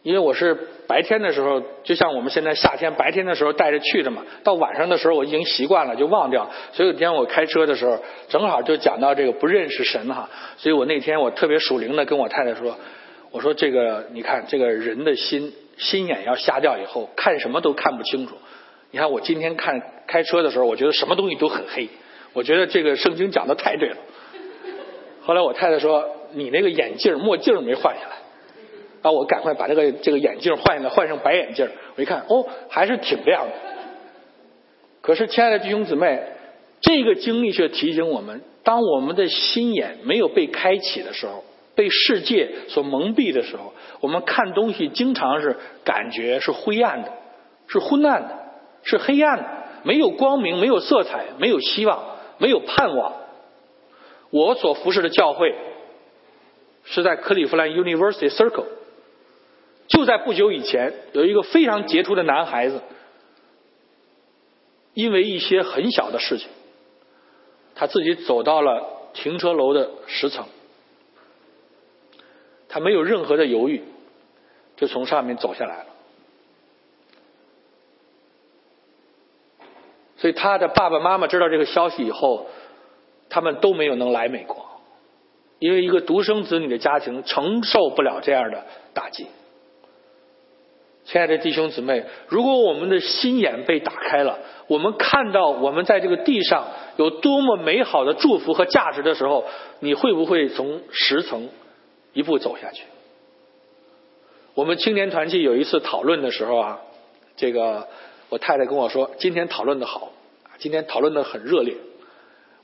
[0.03, 0.59] 因为我是
[0.89, 12.77] 白天的时候，就像我们现在夏天白天的时候戴着去的嘛，到晚上的时候我已经习惯了就忘掉，所以有天我开车的时候正好就讲到这个不认识神哈，所以我那天我特别属灵的跟我太太说。
[13.33, 18.37] 我说这个，你看这个人的心心眼要瞎掉以后，看什么都看不清楚。
[18.91, 21.89] 你看我今天看开车的时候，我觉得什么东西都很黑。
[22.35, 23.97] 我觉得这个圣经讲的太对了。
[25.23, 28.17] 后来我太太说：“你那个眼镜墨镜没换下来。”
[29.03, 31.69] 啊，我赶快把这个这个眼镜换下来，换成白眼镜。
[31.97, 33.53] 我一看，哦，还是挺亮的。
[35.01, 36.23] 可是，亲爱的弟兄姊妹，
[36.81, 41.43] 这个经历却提醒我们：当我们的心眼没有被开启的时候，
[41.75, 47.13] 被世界所蒙蔽的时候，我们看东西经常是感觉是灰暗的，
[47.67, 48.39] 是昏暗的，
[48.83, 49.45] 是黑暗的，
[49.83, 53.15] 没有光明，没有色彩，没有希望，没有盼望。
[54.31, 55.55] 我所服侍的教会
[56.85, 58.67] 是在克利夫兰 University Circle。
[59.89, 62.81] 就在不久以前，有一个非常杰出的男孩子，
[64.95, 66.49] 因为一些很小的事情，
[67.75, 70.47] 他自己走到了停车楼的十层，
[72.73, 73.83] 他没有任何的犹豫，
[74.77, 75.87] 就从上面走下来了。
[80.17, 82.47] 所以他的爸爸妈妈知道这个消息以后，
[83.29, 84.65] 他们都没有能来美国，
[85.59, 89.27] 因为一个独生子女的家庭承受不了这样的打击。
[91.05, 99.45] 亲爱的弟兄姊妹，如果我们的心眼被打开了，我们看到我们在这个地上有多么美好的祝福和价值的时候，
[99.81, 101.51] 你会不会从十层
[102.13, 102.85] 一步走下去？
[104.55, 106.81] 我们青年团契有一次讨论的时候啊，
[107.37, 107.89] 这个
[108.29, 110.13] 我太太跟我说，今天讨论的好，
[110.59, 111.77] 今天讨论的很热烈。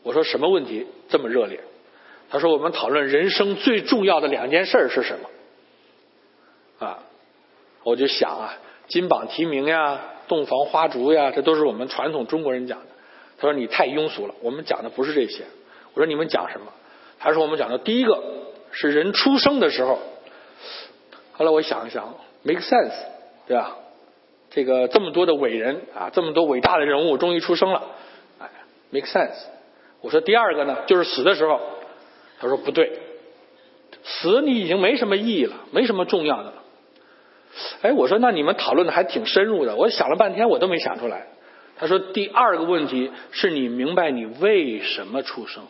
[0.02, 1.60] 我说什么问题这么热烈？
[2.30, 6.86] 他说我们讨论人生最重要的两件事是什么？
[6.86, 6.98] 啊？
[7.84, 8.54] 我就想啊，
[8.88, 12.86] 金榜题名呀，洞房花烛呀，这都是我们传统中国人讲的。
[13.38, 15.44] 他说你太庸俗了，我们讲的不是这些。
[15.94, 16.66] 我说你们讲什么？
[17.18, 18.22] 他说我们讲的第一个
[18.72, 19.98] 是人出生的时候。
[21.32, 22.92] 后来我想一想，make sense，
[23.46, 23.76] 对吧？
[24.50, 27.82] 这个这么多的伟人啊，这么多伟大的人物终于出生了，
[28.40, 28.50] 哎
[28.90, 29.36] ，make sense。
[30.00, 31.60] 我说第二个呢，就是死的时候。
[32.40, 32.92] 他说不对，
[34.04, 36.54] 死你已经没什么意义了，没什么重要的了。
[37.82, 41.26] 哎，我说那你们讨论的还挺深入的，我想了半天我都没想出来。
[41.76, 45.64] 他说第二个问题是你明白你为什么出生。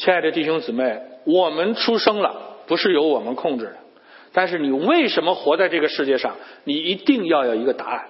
[0.00, 3.76] 亲爱的弟兄姊妹，我们出生了不是由我们控制的，
[4.32, 8.08] 但是你为什么活在这个世界上，你一定要有一个答案。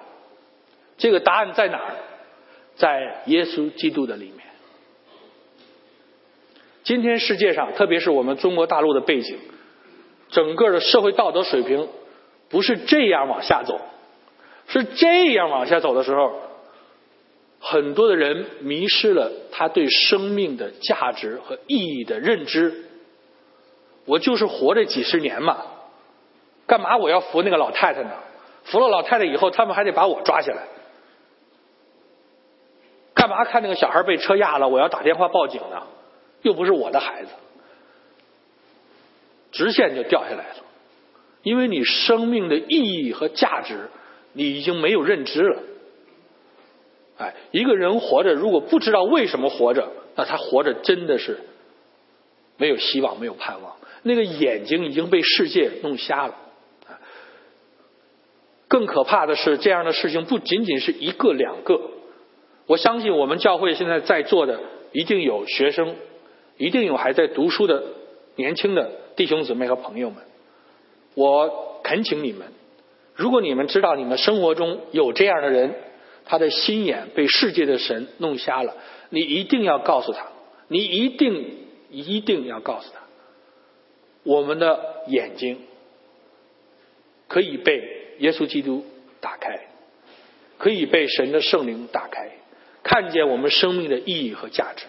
[0.99, 1.97] 这个答案在哪儿？
[2.77, 4.37] 在耶稣基督的里面。
[6.85, 9.37] 今天世界上，特别是我们中国大陆的背景。
[10.29, 11.89] 整个的社会道德水平
[12.49, 13.81] 不是这样往下走，
[14.69, 16.41] 是这样往下走的时候，
[17.61, 22.87] 很多的人迷失了他对生命的价值和意义的认知。
[24.07, 25.59] 我就是活这几十年嘛，
[26.67, 28.11] 干嘛我要扶那个老太太呢？
[28.65, 30.67] 扶了老太太以后，他们还得把我抓起来。
[33.15, 35.87] 干嘛看那个小孩被车压了，我要打电话报警呢？
[36.43, 37.31] 又不是我的孩子。
[39.53, 40.57] 直线就掉下来了，
[41.43, 43.91] 因为你生命的意义和价值，
[44.33, 45.63] 你已经没有认知了。
[47.21, 51.39] 哎，一个人活着，如果不知道为什么活着，那他活着真的是
[52.57, 53.77] 没有希望，没有盼望。
[54.03, 56.35] 那个眼睛已经被世界弄瞎了。
[58.69, 61.79] 更可怕的是，这样的事情不仅仅是一个两个。
[62.67, 64.59] 我相信我们教会现在在座的，
[64.93, 65.97] 一定有学生，
[66.57, 67.83] 一定有还在读书的
[68.37, 68.93] 年轻的。
[69.17, 70.23] 弟兄姊妹和朋友们，
[71.15, 72.47] 我恳请你们，
[73.15, 75.75] 如果你们知道你们生活中有这样的人，
[76.25, 78.77] 他的心眼被世界的神弄瞎了，
[79.09, 80.27] 你一定要告诉他，
[80.69, 81.59] 你一定
[81.91, 83.01] 一定要告诉他，
[84.23, 85.59] 我们的眼睛
[87.29, 88.85] 可以被耶稣基督
[89.21, 89.69] 打开，
[90.59, 92.31] 可以被神的圣灵打开，
[92.83, 94.87] 看见我们生命的意义和价值。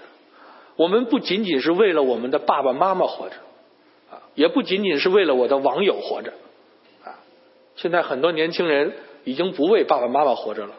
[0.75, 3.35] 我们不仅仅是为了我们的爸爸妈妈活着。
[3.35, 6.31] 啊也不仅仅是为了我的网友活着，
[7.03, 7.19] 啊，
[7.75, 8.93] 现在很多年轻人
[9.25, 10.73] 已经不为爸爸妈妈活着了，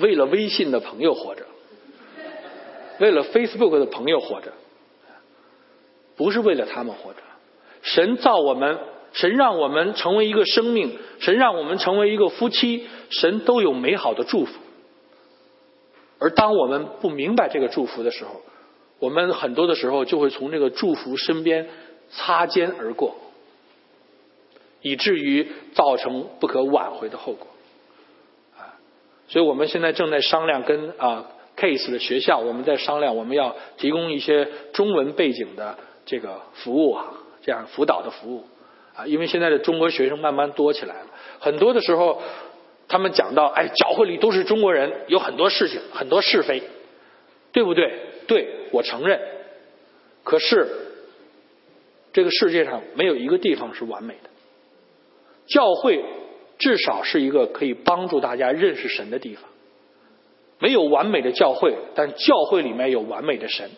[0.00, 1.46] 为了微信的朋友活着，
[2.98, 4.52] 为了 Facebook 的朋友活着，
[6.16, 7.18] 不是为了他们活着。
[7.82, 8.78] 神造我们，
[9.12, 14.58] 神让我们成为一个生命，神让我们成为一个夫妻，神都有美好的祝福。
[16.18, 18.42] 而当我们不明白这个祝福的时候，
[18.98, 21.68] 我们很多的时候就会从这个祝福身边。
[22.12, 23.14] 擦肩而过，
[24.82, 27.46] 以至于造成不可挽回的后果。
[29.30, 31.24] 所以我们现在正在商量跟啊
[31.56, 38.44] case 的学校，我们在商量，我们要提供一些中文背景的这个服务啊，这样辅导的服务
[38.94, 41.06] 啊，因为现在的中国学生慢慢多起来了，
[41.38, 42.20] 很多的时候
[42.88, 46.62] 他们讲到，哎，教会里都是中国人，有很多事情，很多是非，
[47.52, 47.92] 对不对？
[48.26, 49.18] 对，我承认。
[50.22, 50.66] 可是。
[52.12, 54.28] 这个世界上没有一个地方是完美的。
[55.46, 56.04] 教会
[56.60, 59.42] 至少是一个可以帮助大家认识神的地方。
[60.60, 63.70] 没有完美的教会，但教会里面有完美的神。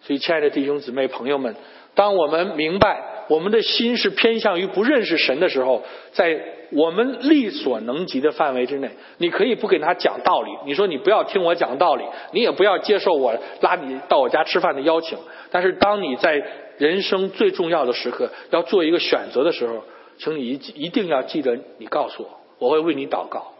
[0.00, 1.56] 所以，亲爱的弟兄姊妹、朋友们，
[1.94, 10.50] 当我们明白我们的心是偏向于不认识神的时候，在我们力所能及的范围之内，你可以不给他讲道理。
[10.66, 15.18] 你说你不要听我讲道理，你也不要接受我拉你到我家吃饭的邀请。
[15.50, 16.40] 但是，当你在
[16.78, 19.82] 人生最重要的时刻要做一个选择的时候，
[20.18, 23.52] 请你一一定要记得，你告诉我，我会为你祷告。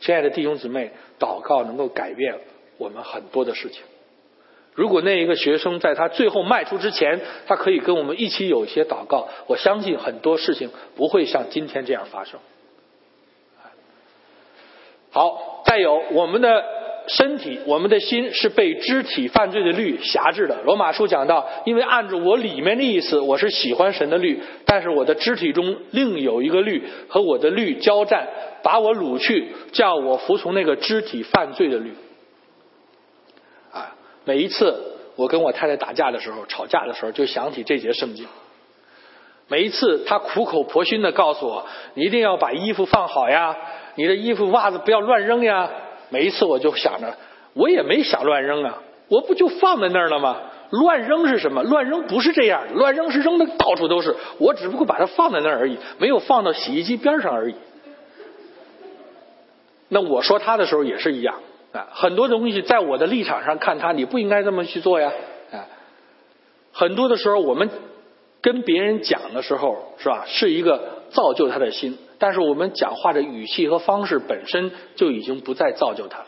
[0.00, 2.38] 亲爱的弟兄姊妹，祷告能够改变
[2.78, 3.82] 我们很多的事情。
[4.74, 12.40] 如果那一个学生在他最后迈出之前，他可以跟我们一起有一些祷告，我相信很多事情不会像今天这样发生。
[15.10, 16.64] 好，再有我们的
[17.16, 20.62] 身体，我们的心是被肢体犯罪的律辖制的。
[20.62, 28.28] 罗马书讲到，因为按照我里面的意思，我是喜欢神的律，但是我的肢体中另有一个律和我的律交战。
[28.62, 31.94] 把我掳去，叫我服从那个肢体犯罪的律。
[33.72, 38.26] 啊，每一次我跟我太太打架的时候、吵架的时候，就想起这节圣经。
[39.48, 43.56] 每一次她苦口婆心的告诉我：“你一定要把衣服放好呀，
[43.94, 45.70] 你的衣服袜子不要乱扔呀。”
[46.10, 47.16] 每一次我就想着，
[47.54, 50.36] 我也没想乱扔啊，我不就放在那儿了吗？
[50.70, 51.62] 乱扔是什么？
[51.64, 54.14] 乱扔不是这样，乱扔是扔的到处都是。
[54.38, 57.54] 我只不过把它放在那儿而已，没有放到洗衣机边上而已。
[59.88, 61.40] 那我说他的时候也是一样
[61.72, 65.12] 啊，很多东西在我的立场上看他，你不应该这么去做呀
[65.50, 65.66] 啊。
[66.72, 67.68] 很多的时候我们
[68.40, 76.26] 跟别人讲的时候是吧，是一个造就他的心，但是我们讲话的语气和方式本身就已经不再造就他了。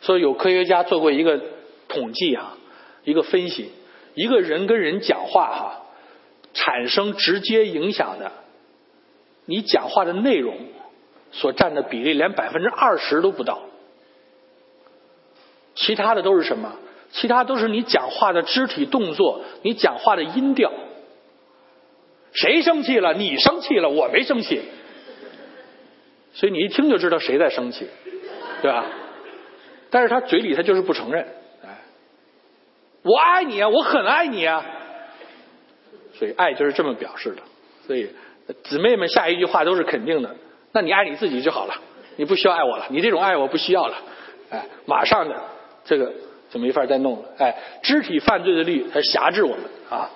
[0.00, 1.40] 所以有科学家做过一个
[1.88, 2.56] 统计啊，
[3.02, 3.72] 一个分析，
[4.14, 5.82] 一个人跟人讲话哈，
[6.52, 8.30] 产生直接影响的，
[9.46, 10.54] 你讲话的内容。
[11.36, 13.60] 所占的比例连百分之二十都不到，
[15.74, 16.76] 其他的都是什么？
[17.10, 20.70] 其他都是你讲话的肢体动作，你讲话的音调。
[22.34, 23.14] 谁生气了？
[23.14, 24.60] 你生气了，我没生气。
[26.34, 27.86] 所以你一听就知道谁在生气，
[28.60, 28.84] 对吧？
[29.88, 31.24] 但是他嘴里他就是不承认。
[31.64, 31.78] 哎，
[33.02, 34.66] 我爱你啊，我很爱你啊。
[36.14, 37.42] 所以爱就是这么表示的。
[37.86, 38.10] 所以
[38.64, 40.34] 姊妹们下一句话都是肯定的。
[40.72, 41.74] 那你爱你自己就好了，
[42.16, 42.86] 你不需要爱我了。
[42.90, 43.96] 你这种爱我不需要了，
[44.50, 45.40] 哎，马上的
[45.84, 46.12] 这个
[46.50, 47.28] 就没法再弄了。
[47.38, 50.10] 哎，肢体犯罪的律它辖制我们啊。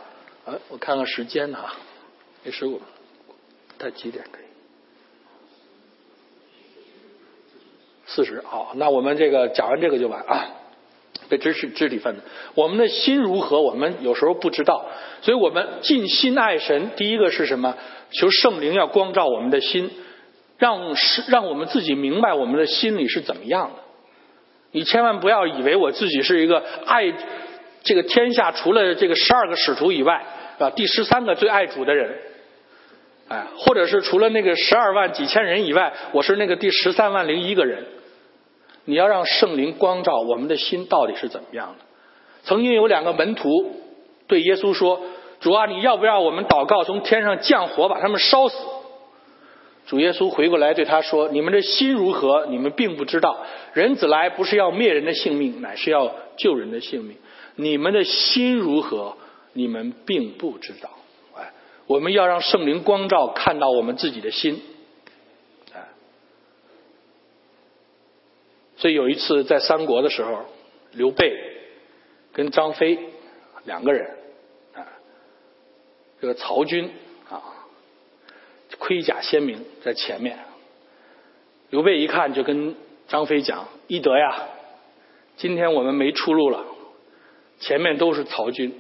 [0.47, 1.77] 哎，我看看时间呢啊，
[2.49, 2.81] 没十五，
[3.79, 4.45] 它几点可以？
[8.07, 8.41] 四十。
[8.41, 10.47] 好，那我们这个讲完这个就完啊。
[11.29, 12.23] 被肢体肢体犯罪，
[12.55, 13.61] 我们的心如何？
[13.61, 14.87] 我们有时候不知道，
[15.21, 16.93] 所以我们尽心爱神。
[16.97, 17.77] 第一个是什么？
[18.13, 19.91] 求圣灵要光照我们的心。
[20.57, 23.83] 让是让我们自己明白我们的心里是怎么样的。
[24.73, 27.13] 你千万不要以为我自己是一个爱
[27.83, 30.25] 这个天下除了这个十二个使徒以外
[30.59, 32.19] 啊第十三个最爱主的人，
[33.29, 37.87] 哎，或者是除了那个十二万几千人以外，我是那个第十三万零一个人。
[38.85, 41.85] 你要让圣灵光照我们的心到底是怎么样的。
[42.45, 43.51] 曾经有两个门徒
[44.27, 45.03] 对耶稣说
[45.41, 48.57] ：“主啊，你要不要我们祷告从天上降火把他们烧死？”
[49.87, 52.47] 主耶稣回过来对他说：“你们的心如何？
[52.47, 53.45] 你们并不知道。
[53.75, 57.17] 人子来不是要灭人的性命，乃是要救人的性命。
[57.57, 59.17] 你们的心如何？
[59.53, 60.89] 你们并不知道。
[61.89, 64.63] 我们要让圣灵光照，看到我们自己的心。
[65.75, 65.89] 哎，
[68.77, 70.45] 所以有一次在三国的时候，
[70.93, 71.35] 刘备
[72.33, 72.99] 跟张飞
[73.65, 74.17] 两个人，
[74.75, 74.87] 啊，
[76.21, 76.93] 这个曹军
[77.29, 77.43] 啊。”
[78.79, 80.39] 盔甲鲜明，在前面。
[81.71, 82.77] 刘备一看，就跟
[83.09, 84.47] 张飞讲：“翼德呀，
[85.37, 86.65] 今天我们没出路了，
[87.59, 88.79] 前面都是曹军。”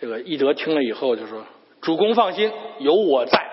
[0.00, 1.44] 这个翼德听了以后就说
[1.80, 3.46] ：“主公放心，有我在。”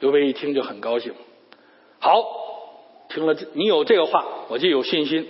[0.00, 1.14] 刘备一听就很高兴。
[1.98, 2.24] 好，
[3.08, 5.28] 听了这你有这个话，我就有信心。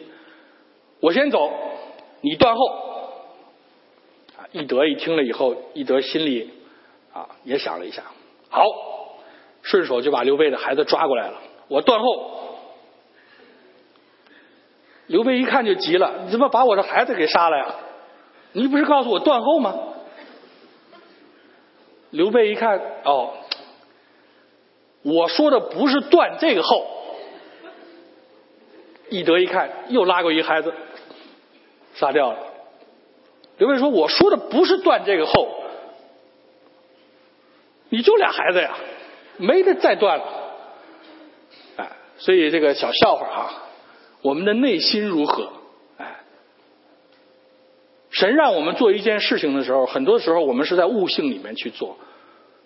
[1.01, 1.51] 我先走，
[2.21, 2.67] 你断后。
[4.39, 6.51] 啊，翼德一听了以后，翼德心里。
[7.13, 8.05] 啊，也想了一下，
[8.51, 8.63] 好，
[9.63, 11.41] 顺手就把刘备的孩子抓过来了。
[11.67, 12.31] 我断后。
[15.09, 17.75] 刘备一看就急了，你怎么把我的孩子给杀了呀？
[18.53, 19.75] 你不是告诉我断后吗？
[22.11, 23.35] 刘备一看，哦，
[25.03, 26.87] 我说的不是断这个后。
[29.11, 30.75] 翼德一看，又拉过一个孩子，
[31.95, 32.39] 杀掉了。
[33.59, 35.49] 刘备说：“我说的不是断这个后，
[37.91, 38.75] 你就俩孩子呀，
[39.37, 40.25] 没得再断了。”
[41.77, 43.65] 哎，所以这个小笑话啊，
[44.23, 45.53] 我们的内心如何？
[48.21, 51.97] 神让我们做一件事情的时候，很多时候我们是在悟性里面去做，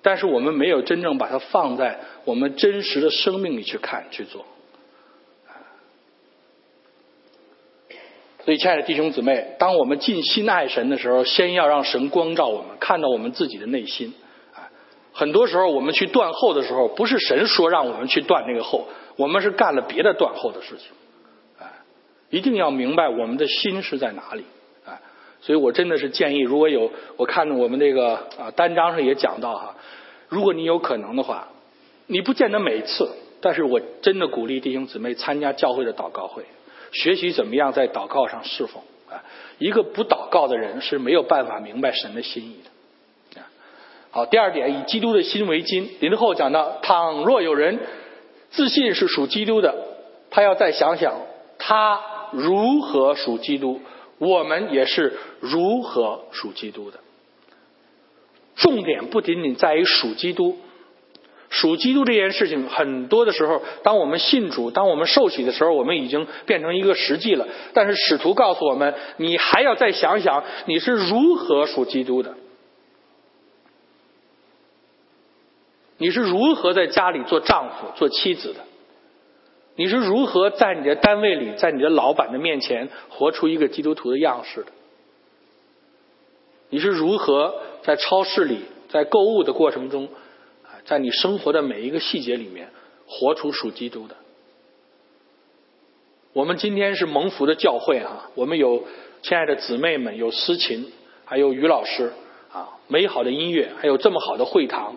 [0.02, 4.44] 但是我们没有真正把它放在我们真实的生命里去看去做。
[8.44, 14.12] 所以，亲爱的弟兄姊妹，当我们尽心爱神的时候，先要让神光照我们，看到我们自己的内心。
[15.12, 20.88] 很多时候我们去断后的时候，不是神说让我们去断那个后，我们是干了别的断后的事情。
[21.60, 21.70] 啊，
[22.30, 24.44] 一定要明白我们的心是在哪里。
[25.44, 29.74] 所以我真的是建议，如果有我看我们这个啊单章上也讲到哈，
[30.28, 31.48] 如果你有可能的话，
[32.06, 33.10] 你不见得每次，
[33.42, 36.44] 但是我真的鼓励弟兄姊妹参加教会的祷告会。
[36.92, 39.22] 学习怎么样在祷告上侍奉啊？
[39.58, 43.42] 一个不祷告的人是没有办法明白神的心意的。
[44.10, 45.90] 好，第二点，以基督的心为金。
[46.00, 47.80] 林后讲到，倘若有人
[48.50, 49.74] 自信是属基督的，
[50.30, 51.20] 他要再想想
[51.58, 53.80] 他如何属基督，
[54.18, 57.00] 我们也是如何属基督的。
[58.56, 60.58] 重点不仅仅在于属基督。
[61.50, 67.46] 属基督这件事情，很多的时候，当我们信主、当我们受洗的时候，我们已经变成一个实际了。
[67.72, 72.34] 但是使徒告诉我们，你还要再想想，你是如何属基督的？
[75.98, 78.60] 你是如何在家里做丈夫、做妻子的？
[79.76, 84.72] 你是如何在你的单位里、在你的老板的面前活出一个基督徒的样式的？
[86.70, 90.08] 你是如何在超市里、在购物的过程中？
[90.84, 92.68] 在你生活的每一个细节里面，
[93.06, 94.16] 活出属基督的。
[96.34, 98.84] 我们今天是蒙福的教会啊，我们有
[99.22, 100.92] 亲爱的姊妹们，有思琴，
[101.24, 102.12] 还有于老师
[102.52, 104.96] 啊，美好的音乐，还有这么好的会堂。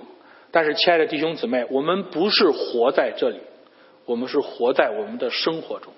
[0.52, 3.38] 但是，亲爱的弟兄姊妹，我们不是活在这里，
[4.08, 5.94] 我们是活在我们的生活中。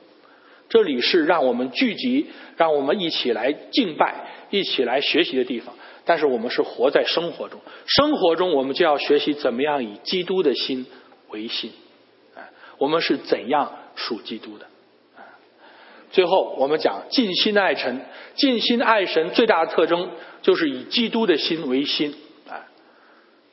[0.67, 5.73] 这里是让我们聚集，让我们一起来敬拜，一起来学习的地方。
[6.05, 10.85] 但是我们是活在生活中，生活中我们就要学习怎么样以基督的心
[11.29, 11.71] 为心，
[12.35, 14.65] 哎，我们是怎样属基督的？
[16.11, 18.01] 最后我们讲尽心爱神，
[18.33, 20.09] 尽心爱神最大的特征
[20.41, 22.15] 就是以基督的心为心，
[22.49, 22.63] 哎，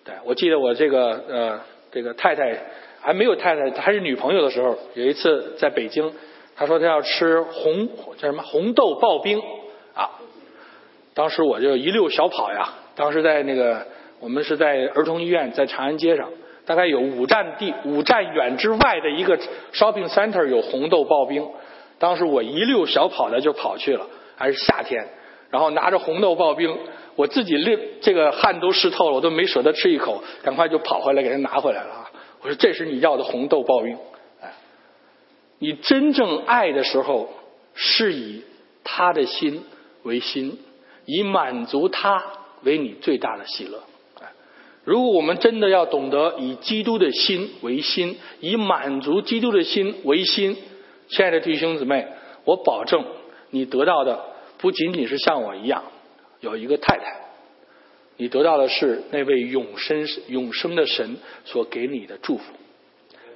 [0.05, 1.61] 对我记得我这个呃
[1.93, 2.59] 这个太太
[3.07, 6.13] 还没有太太还是女朋友的时候，有一次在北京，
[6.57, 9.41] 她说她要吃红叫什么红豆刨冰
[9.95, 10.11] 啊。
[11.15, 12.75] 当时我就一溜小跑呀！
[12.97, 13.87] 当时在那个
[14.19, 16.31] 我们是在儿童医院，在长安街上，
[16.67, 19.39] 大概有五站地五站远之外的一个
[19.73, 21.49] shopping center 有红豆刨冰。
[22.01, 24.05] 当时我一溜小跑的就跑去了，
[24.35, 25.07] 还是夏天，
[25.51, 26.77] 然后拿着红豆刨冰，
[27.15, 32.06] 我自己累这个汗都湿透了，我都没舍得吃一口，赶快就跑回来给他拿回来了！
[32.47, 33.99] 我说这是你要的红豆刨冰，
[34.41, 34.53] 哎，
[35.59, 37.29] 你真正爱的时候
[37.75, 38.45] 是以
[38.85, 39.65] 他的心
[40.05, 40.61] 为心。
[41.09, 42.21] 以满足他
[42.65, 43.81] 为你最大的喜乐。
[44.83, 50.57] 如果我们真的要懂得以基督的心为心，以满足基督的心为心，
[51.09, 52.09] 亲爱的弟兄姊妹，
[52.45, 53.05] 我保证
[53.51, 54.21] 你得到的
[54.59, 55.85] 不仅仅是像我一样
[56.41, 57.21] 有一个太太，
[58.17, 62.45] 你得到的是那位永生永生的神所给你的祝福。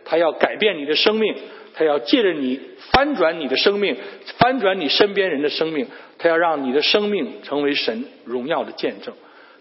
[0.04, 1.34] 他要改变你的生命，
[1.74, 2.60] 他要借着你
[2.92, 3.96] 翻转你的生命，
[4.38, 5.86] 翻转你身边人的生命。
[6.18, 9.14] 他要让你的生命成为神荣耀的见证，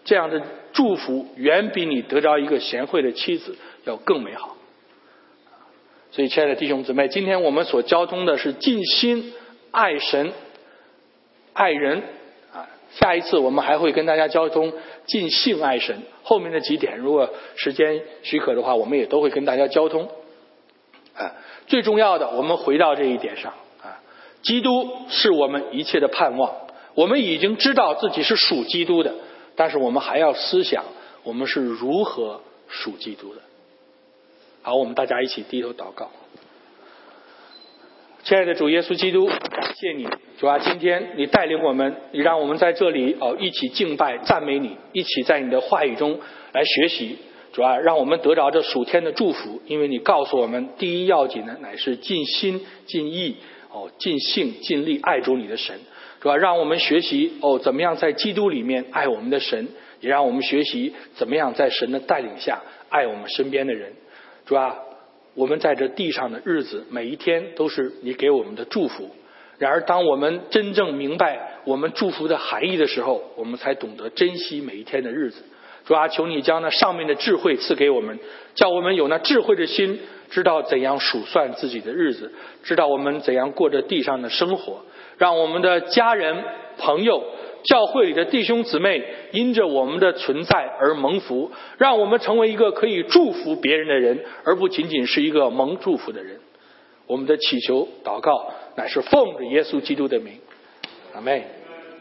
[0.03, 0.41] 这样的
[0.73, 4.57] 祝福远比你得着一个贤惠的妻子要更美好。
[6.11, 9.31] 所以，亲爱的弟兄姊妹，今天我们所交通的是尽心
[9.71, 10.31] 爱神、
[11.53, 12.03] 爱人。
[12.91, 14.73] 下一次我们还会跟大家交通
[15.05, 16.01] 尽性爱神。
[16.23, 20.09] 后面的几点，如果时间许可的话，我们也都会跟大家交通。
[21.15, 21.33] 啊，
[21.67, 24.01] 最重要的，我们回到这一点上啊。
[24.41, 26.53] 基督是我们一切的盼望。
[26.95, 29.13] 我们已经知道自己是属基督的，
[29.55, 30.83] 但是我们还要思想
[31.23, 33.41] 我们是如何属基督的。
[34.61, 36.09] 好，我们大家一起低头祷告。
[38.29, 40.07] 亲爱的主耶稣基督，感谢你，
[40.37, 46.19] 主啊，今天你带领我们，你让我们在这里哦一起敬拜赞美你，一起在你的话语中
[46.53, 47.17] 来学习，
[47.53, 53.37] 主啊，让我们得着这属天的祝福，因为你告诉我们，第一要紧的乃是尽心尽意。
[53.71, 55.79] 哦，尽性尽力爱主你的神，
[56.21, 56.37] 是吧？
[56.37, 59.69] 让我们学习哦，怎么样在基督里面爱我们的神，
[60.01, 63.93] 也让我们学习怎么样在神的带领下爱我们身边的人，
[64.45, 64.75] 主啊？
[65.39, 69.09] 我们在这地上的日子，每一天都是你给我们的祝福，
[69.57, 75.41] 然而，当我们真正明白我们祝福的含义的时候，我们才懂得珍惜每一天的日子。
[75.85, 78.19] 主啊，求你将那上面的智慧赐给我们，
[78.53, 82.33] 叫我们有那智慧的心，知道怎样数算自己的日子，
[82.63, 84.81] 知道我们怎样过着地上的生活，
[85.17, 86.43] 让我们的家人、
[86.77, 87.23] 朋友、
[87.63, 96.39] 教会里的弟兄姊妹因着我们的存在而蒙福，让我们成为一个可以祝福别人的人，而不仅仅是一个蒙祝福的人。
[97.07, 100.33] 我们的祈求祷告乃是奉着耶稣基督的名，
[101.13, 101.58] 阿妹。